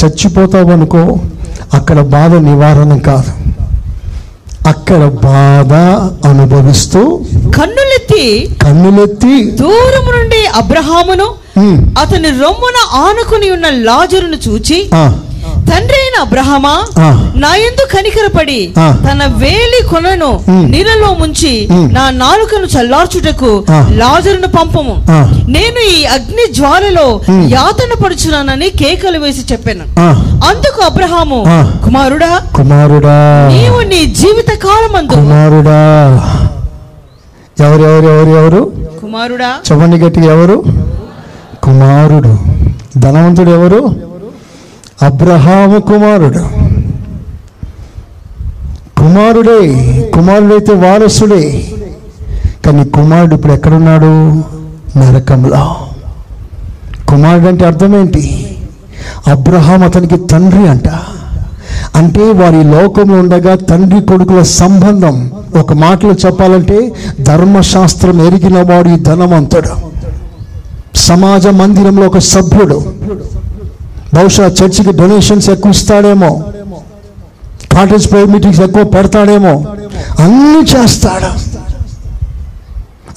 [0.00, 1.18] చచ్చిపోతావు అనుకో
[1.74, 3.32] అక్కడ బాధ నివారణ కాదు.
[4.68, 5.72] అక్కడ బాధ
[6.26, 7.00] అనుభవిస్తూ
[7.56, 8.24] కన్నులెత్తి
[8.62, 11.28] కన్నులెత్తి దూరం నుండి అబ్రహామును
[11.98, 14.78] అతని రొమ్మున ఆనుకుని ఉన్న లాజరును చూచి
[15.72, 16.84] తండ్రి అయిన అబ్రహమా.
[17.36, 18.72] నా ఎందు కనికరపడి.
[18.78, 20.40] తన వేలి కొనను.
[20.50, 21.68] నీళ్ళలో ముంచి.
[21.70, 23.64] నా నాలుకను చల్లార్చుటకు.
[23.88, 25.04] లాజరును పంపము.
[25.48, 27.20] నేను ఈ అగ్ని జ్వాలలో.
[27.48, 29.84] యాతన పడుచున్నానని కేకలు వేసి చెప్పాను.
[30.48, 31.40] అందుకు అబ్రహాము.
[31.84, 33.16] కుమారుడా కుమారుడా
[33.52, 35.80] నీవు నీ జీవిత కాలమందు కుమారుడా
[37.60, 40.64] ఎవరు ఎవరు ఎవరు ఎవరు కుమారుడా చెప్పండి గట్టిగా ఎవరు
[41.62, 42.38] కుమారుడు
[42.98, 44.11] ధనవంతుడు ఎవరు
[45.02, 46.62] అబ్రహాము కుమారుడు.
[49.00, 49.58] కుమారుడే
[50.14, 51.70] కుమారుడైతే వారసుడే.
[52.66, 54.30] కానీ కుమారుడు ఇప్పుడు ఎక్కడున్నాడు?
[54.98, 55.76] నరకంలో.
[57.08, 58.56] కుమారుడు అంటే అర్థం ఏంటి
[59.26, 60.88] అబ్రహాం అతనికి తండ్రి అంట.
[61.96, 65.30] అంటే వారి లోకంలో ఉండగా తండ్రి కొడుకుల సంబంధం.
[65.60, 69.68] ఒక మాటలో చెప్పాలంటే ధర్మశాస్త్రం ఎరిగిన వాడు ఈ ధనవంతుడు.
[70.96, 72.84] సమాజ మందిరంలో ఒక సభ్యుడు.
[74.14, 76.44] బహుశా చర్చికి డొనేషన్స్ ఎక్కువ ఇస్తాడేమో.
[77.72, 79.64] కాటేజ్ ప్రేయర్ మీటింగ్స్ ఎక్కువ పెడతాడేమో.
[80.18, 81.52] అన్నీ చేస్తాడు.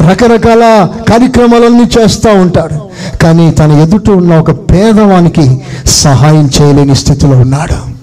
[0.04, 2.90] రకరకాల కార్యక్రమాలన్నీ చేస్తూ ఉంటాడు.
[3.18, 7.96] కానీ తన ఎదుట ఉన్న ఒక పేదవానికి సహాయం చేయలేని స్థితిలో ఉన్నాడు.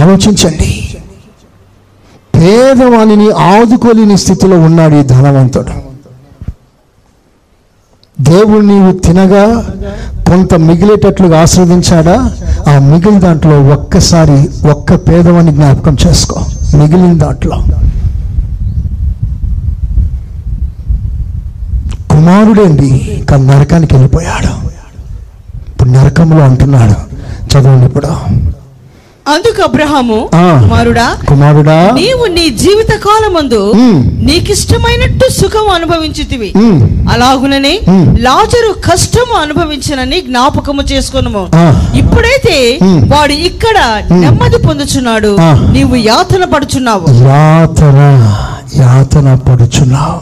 [0.00, 0.96] ఆలోచించండి.
[2.34, 5.89] పేదవానిని ఆదుకోలేని స్థితిలో ఉన్నాడు ఈ ధనవంతుడు.
[8.20, 9.64] దేవుడు నీవు తినగా
[10.28, 12.30] కొంత మిగిలేటట్లుగా ఆస్వాదించాడా
[12.68, 16.40] ఆ మిగిలిన దాంట్లో ఒక్కసారి ఒక్క పేదవాన్ని జ్ఞాపకం చేసుకో.
[16.74, 17.56] మిగిలిన దాంట్లో.
[22.10, 24.68] కుమారుడేంటి కానీ నరకానికి వెళ్ళిపోయాడు.
[25.68, 26.94] ఇప్పుడు నరకంలో అంటున్నాడు.
[27.52, 28.08] చదవండి ఇప్పుడు.
[29.26, 30.16] అందుకు అబ్రహాము.
[30.62, 33.60] కుమారుడా కుమారుడా నీవు నీ జీవిత కాలమందు
[34.28, 36.48] నీకిష్టమైనట్టు సుఖం అనుభవించితివి
[37.10, 37.74] అలాగుననే.
[38.20, 41.44] లాజరు కష్టము అనుభవించనని జ్ఞాపకము చేసుకున్నాము.
[41.94, 42.56] ఇప్పుడైతే.
[43.12, 43.78] వాడు ఇక్కడ
[44.20, 45.32] నెమ్మది పొందుచున్నాడు.
[45.72, 47.98] నీవు యాతన పడుచున్నావు యాతన
[48.80, 50.18] యాతన పడుచున్నావు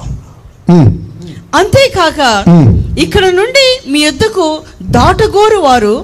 [1.55, 2.21] అంతేకాక
[2.99, 4.47] ఇక్కడ నుండి మీ యొద్దకు
[4.89, 5.95] దాటగోరు వారు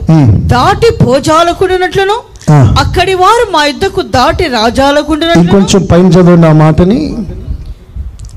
[0.47, 2.34] దాటి భోజాలకుడినట్లును ఆ.
[2.53, 6.99] అక్కడి వారు మా యుద్ధకు దాటి రాజాలకుండినట్లును ఇంకొంచెం పైన చదవండి ఆ మాటని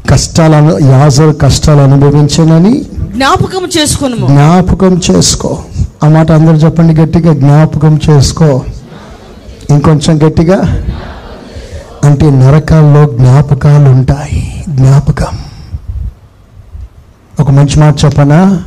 [0.09, 2.73] కష్టాలను యాజరు కష్టాలు అనుభవించనని
[3.15, 5.63] జ్ఞాపకం చేసుకును జ్ఞాపకం చేసుకో.
[6.03, 8.65] ఆ మాట అందరూ చెప్పండి గట్టిగా జ్ఞాపకం చేసుకో.
[9.69, 10.59] ఇంకొంచెం గట్టిగా
[12.03, 15.33] అంటే నరకాల్లో జ్ఞాపకాలు ఉంటాయి జ్ఞాపకం.
[17.39, 18.59] ఒక మంచి మాట చెప్పనా?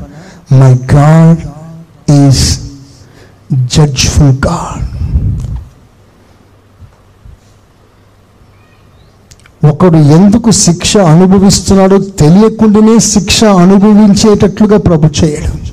[0.53, 1.41] My God
[2.11, 2.45] is
[3.53, 4.90] judgeful God
[9.65, 15.71] ఒకడు ఎందుకు శిక్ష అనుభవిస్తున్నాడో తెలియకుండానే శిక్ష అనుభవించేటట్లుగా ప్రభు చేయడు.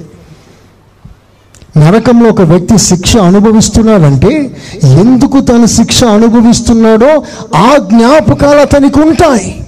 [1.80, 7.24] నరకంలో ఒక వ్యక్తి శిక్ష అనుభవిస్తున్నాడంటే ఎందుకు తను శిక్ష అనుభవిస్తున్నాడో
[7.56, 9.66] ఆ జ్ఞాపకాలు అతనికి ఉంటాయి.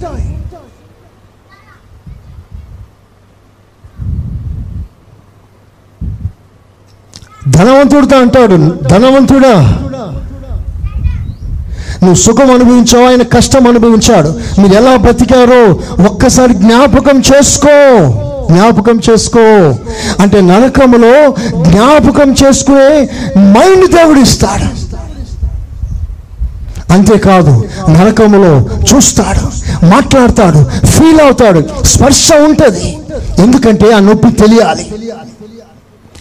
[7.47, 8.80] ధనవంతుడితో అంటాడు.
[8.88, 9.84] ధనవంతుడా?
[12.04, 14.30] నువ్వు సుఖం అనుభవించావు ఆయన కష్టం అనుభవించాడు.
[14.62, 17.76] మీరు ఎలా బ్రతికారో ఒక్కసారి జ్ఞాపకం చేసుకో.
[18.54, 19.76] జ్ఞాపకం చేసుకో.
[20.20, 24.89] అంటే నరకములో జ్ఞాపకం చేసుకునే మైండ్ దేవుడు ఇస్తాడు.
[26.93, 29.43] అంతేకాదు నరకములో చూస్తాడు
[29.86, 32.97] మాట్లాడతాడు ఫీల్ అవుతాడు స్పర్శ ఉంటుంది.
[33.39, 34.86] ఎందుకంటే ఆ నొప్పి తెలియాలి.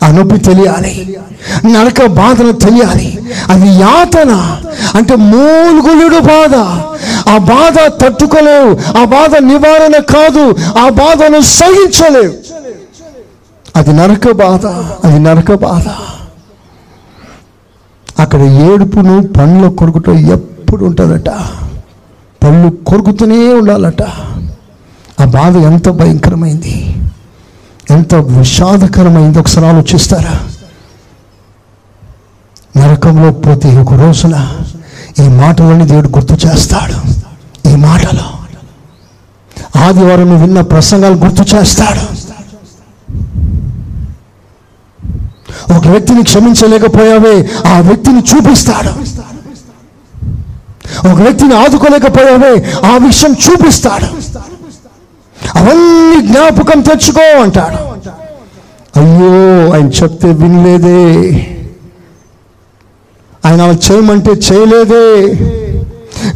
[0.02, 1.18] ఆ నొప్పి తెలియాలి.
[1.66, 3.34] నరక బాధను తెలియాలి.
[3.48, 4.60] అది యాతన.
[4.94, 6.54] అంటే మూలుగులుడు బాధ.
[7.30, 8.98] ఆ బాధ తట్టుకోలేవు.
[8.98, 10.54] ఆ బాధ నివారణ కాదు.
[10.78, 12.34] ఆ బాధను సహించలేవు.
[13.76, 14.66] అది నరక బాధ.
[15.06, 15.88] అది నరక బాధ.
[18.20, 21.30] అక్కడ ఏడుపును పండ్ల కొరుకుట ఎప్పుడు ఉంటుందట.
[22.44, 24.02] పళ్ళు కొరుకుతూనే ఉండాలట.
[25.20, 26.94] ఆ బాధ ఎంత భయంకరమైంది.
[27.90, 29.38] ఎంత విషాదకరమైంది.
[29.38, 30.40] ఒకసారి ఆలోచిస్తారా?
[32.76, 34.54] నరకంలో పోతే ఒక రోజున
[35.24, 36.98] ఈ మాటలని దేవుడు గుర్తు చేస్తాడు.
[37.68, 38.38] ఈ మాటలు
[39.78, 42.04] ఆదివారం విన్న ప్రసంగాలు గుర్తు చేస్తాడు.
[45.76, 48.92] ఒక వ్యక్తిని క్షమించలేకపోయావే ఆ వ్యక్తిని చూపిస్తాడు.
[51.08, 54.08] ఒక వ్యక్తిని ఆదుకోలేకపోయావే ఆ విషయం చూపిస్తాడు.
[55.54, 57.88] అవన్నీ జ్ఞాపకం తెచ్చుకో అంటాడు.
[58.98, 61.28] అయ్యో ఆయన చెప్తే వినలేదే.
[63.44, 65.34] ఆయన అలా చేయమంటే చేయలేదే.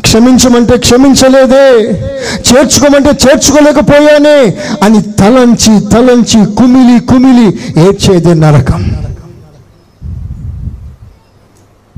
[0.00, 1.82] క్షమించమంటే క్షమించలేదే.
[2.38, 7.46] చేర్చుకోమంటే చేర్చుకోలేకపోయానే అని తలంచి తలంచి కుమిలి కుమిలి
[7.80, 8.96] ఏడ్చేదే నరకం.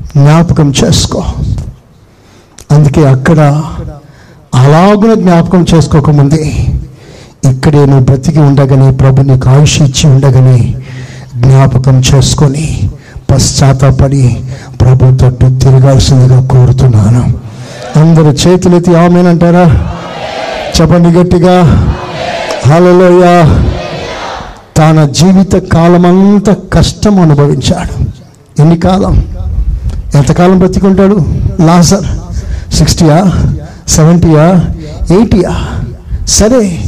[0.01, 1.23] జ్ఞాపకం చేసుకో.
[2.71, 3.39] అందుకే అక్కడ
[4.53, 6.67] అలాగున జ్ఞాపకం చేసుకోకముందే
[7.49, 10.75] ఇక్కడే నువ్వు బ్రతికి ఉండగానే ప్రభు నీకు ఆయుష్ ఇచ్చి ఉండగానే
[11.35, 12.89] జ్ఞాపకం చేసుకొని
[13.31, 14.43] పశ్చాత్తాపడి
[14.81, 17.33] ప్రభు తట్టు తిరగాల్సిందిగా కోరుతున్నాను.
[17.99, 19.87] అందరు చేతులెత్తి ఆమెనంటారా
[20.81, 21.87] చెప్పండి గట్టిగా.
[22.67, 23.55] హలోయ
[24.77, 28.05] తన జీవిత కాలమంతా కష్టం అనుభవించాడు.
[28.61, 29.25] ఎన్ని కాలం?
[30.15, 31.25] ఎంతకాలం బ్రతికుంటాడు?
[31.61, 32.05] లాజర్.
[32.73, 33.25] సిక్స్టీయా?
[33.87, 34.65] సెవెంటీయా?
[35.11, 35.81] ఎయిటీయా?
[36.25, 36.84] సరే.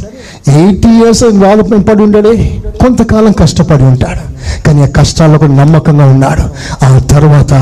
[0.48, 4.38] ఎయిటీ ఇయర్స్ బాధ పడి ఉంటాడే కొంతకాలం కష్టపడి ఉంటాడు.
[4.64, 6.44] కానీ ఆ కష్టాలకు నమ్మకంగా ఉన్నాడు.
[6.86, 7.54] ఆ తర్వాత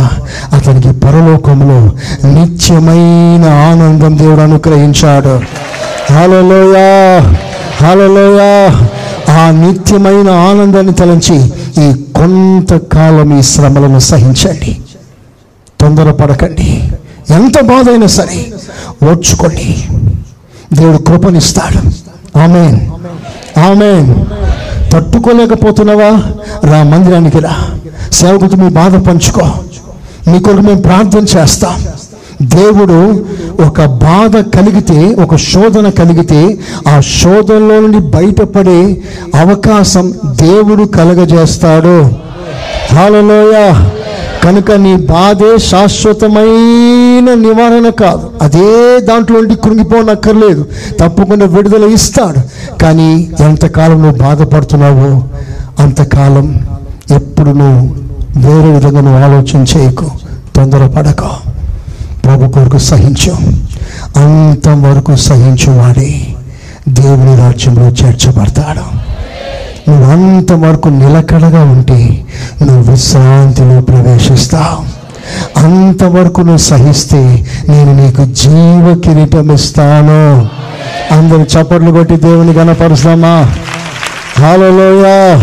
[0.53, 1.91] అతనికి పరలోకంలో
[2.31, 5.41] నిత్యమైన ఆనందం దేవుడు అనుగ్రహించాడు.
[6.13, 7.19] హలోయా
[7.87, 8.87] హలోయా
[9.29, 11.35] ఆ నిత్యమైన ఆనందాన్ని తలంచి
[11.83, 14.77] ఈ కొంతకాలం ఈ శ్రమలను సహించండి.
[15.81, 16.89] తొందరపడకండి.
[17.29, 18.45] ఎంత బాధ అయినా సరే
[19.09, 19.83] ఓర్చుకోండి.
[20.73, 21.94] దేవుడు కృపనిస్తాడు.
[22.35, 22.89] ఆమెన్.
[23.59, 24.25] ఆమెన్.
[24.91, 26.21] తట్టుకోలేకపోతున్నావా?
[26.69, 27.55] రా మందిరానికి రా.
[28.11, 29.41] సేవకుడితో మీ బాధ పంచుకో.
[30.27, 31.83] మీ కొరకు మేము ప్రార్థన చేస్తాం.
[32.41, 33.25] దేవుడు
[33.67, 36.57] ఒక బాధ కలిగితే ఒక శోధన కలిగితే
[36.87, 39.01] ఆ శోధనలో నుండి బయటపడే
[39.35, 42.09] అవకాశం దేవుడు కలగజేస్తాడు.
[42.95, 43.73] హాలలోయ
[44.45, 48.29] కనుక నీ బాధే శాశ్వతమైన నివారణ కాదు.
[48.41, 50.65] అదే దాంట్లో ఉండి కృంగిపోనక్కర్లేదు.
[50.99, 52.41] తప్పకుండా విడుదల ఇస్తాడు.
[52.77, 55.23] కానీ ఎంతకాలం నువ్వు బాధపడుతున్నావో
[55.79, 56.67] అంతకాలం
[57.11, 57.95] ఎప్పుడు నువ్వు
[58.37, 60.11] వేరే విధంగా నువ్వు ఆలోచన చేయకు.
[60.55, 61.21] తొందరపడక.
[62.25, 63.31] ప్రభు కొరకు సహించు.
[64.19, 66.27] అంతవరకు సహించువాడే
[66.89, 69.14] దేవుని రాజ్యంలో చేర్చబడతాడు.
[69.89, 72.25] నువ్వు అంతవరకు నిలకడగా ఉంటే
[72.63, 75.05] నువ్వు విశ్రాంతిలో ప్రవేశిస్తావు.
[75.59, 80.47] అంతవరకు నువ్వు సహిస్తే నేను నీకు జీవ కిరీటం ఇస్తాను.
[81.13, 83.51] అందరు చప్పట్లు కొట్టి దేవుని కనపరుస్తామా
[84.39, 85.35] హలోయా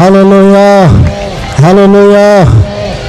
[0.00, 0.86] హలోయా
[1.66, 2.42] హలోయా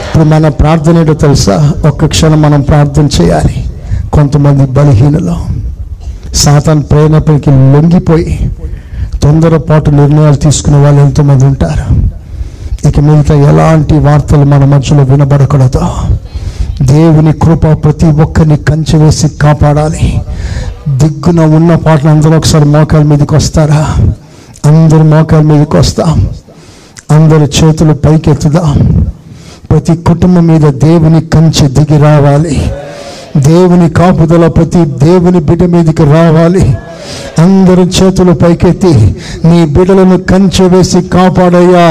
[0.07, 1.73] ఇప్పుడు మన ప్రార్థన ఏంటో తెలుసా?
[1.87, 3.65] ఒక్క క్షణం మనం ప్రార్థన చేయాలి.
[4.13, 5.37] కొంతమంది బలహీనలో.
[6.35, 8.51] సాతాన్ ప్రేరణపైకి లొంగిపోయి
[9.25, 11.95] తొందరపాటు నిర్ణయాలు తీసుకునే వాళ్ళు ఎంతోమంది ఉంటారు.
[12.87, 15.79] ఇక మిగతా ఎలాంటి వార్తలు మన మధ్యలో వినబడకూడదు.
[16.81, 20.21] దేవుని కృప ప్రతి ఒక్కరిని కంచె వేసి కాపాడాలి.
[20.89, 23.87] దిగ్గున ఉన్న పాటలు అందరూ ఒకసారి మోకాల మీదకి వస్తారా?
[24.65, 26.29] అందరు మోకాల మీదకి వస్తాం.
[27.11, 29.05] అందరి చేతులు పైకెత్తుదాం.
[29.71, 32.71] ప్రతి కుటుంబం మీద దేవుని కంచె దిగి రావాలి.
[33.37, 36.77] దేవుని కాపుదల ప్రతి దేవుని బిడ్డ మీదకి రావాలి.
[37.39, 38.93] అందరి చేతులు పైకెత్తి
[39.45, 41.87] నీ బిడ్డలను కంచె వేసి కాపాడయ్యా.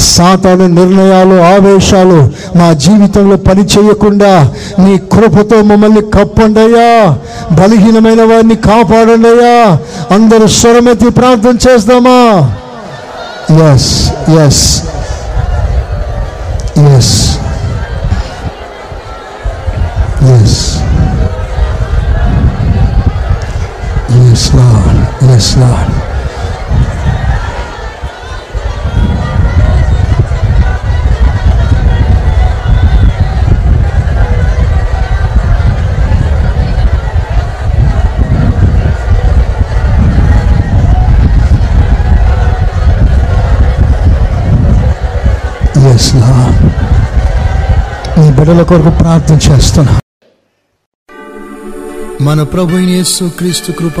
[0.00, 2.18] సాతాను నిర్ణయాలు ఆవేశాలు
[2.56, 4.32] మా జీవితంలో పని చేయకుండా
[4.78, 6.90] నీ కృపతో మమ్మల్ని కప్పండయ్యా.
[7.52, 9.56] బలహీనమైన వారిని కాపాడండి అయ్యా
[10.10, 12.18] అందరూ స్వరమెత్తి ప్రార్థన చేస్తామా?
[13.70, 13.90] Yes
[14.44, 14.64] yes
[16.96, 17.14] yes
[20.34, 20.60] yes
[24.34, 25.00] yes Lord
[25.34, 25.92] yes Lord
[45.90, 46.60] yes Lord
[48.16, 49.94] నీ బిడ్డల కొరకు ప్రార్థన చేస్తున్నా
[52.20, 54.00] మన ప్రభు యేసు క్రీస్తు కృప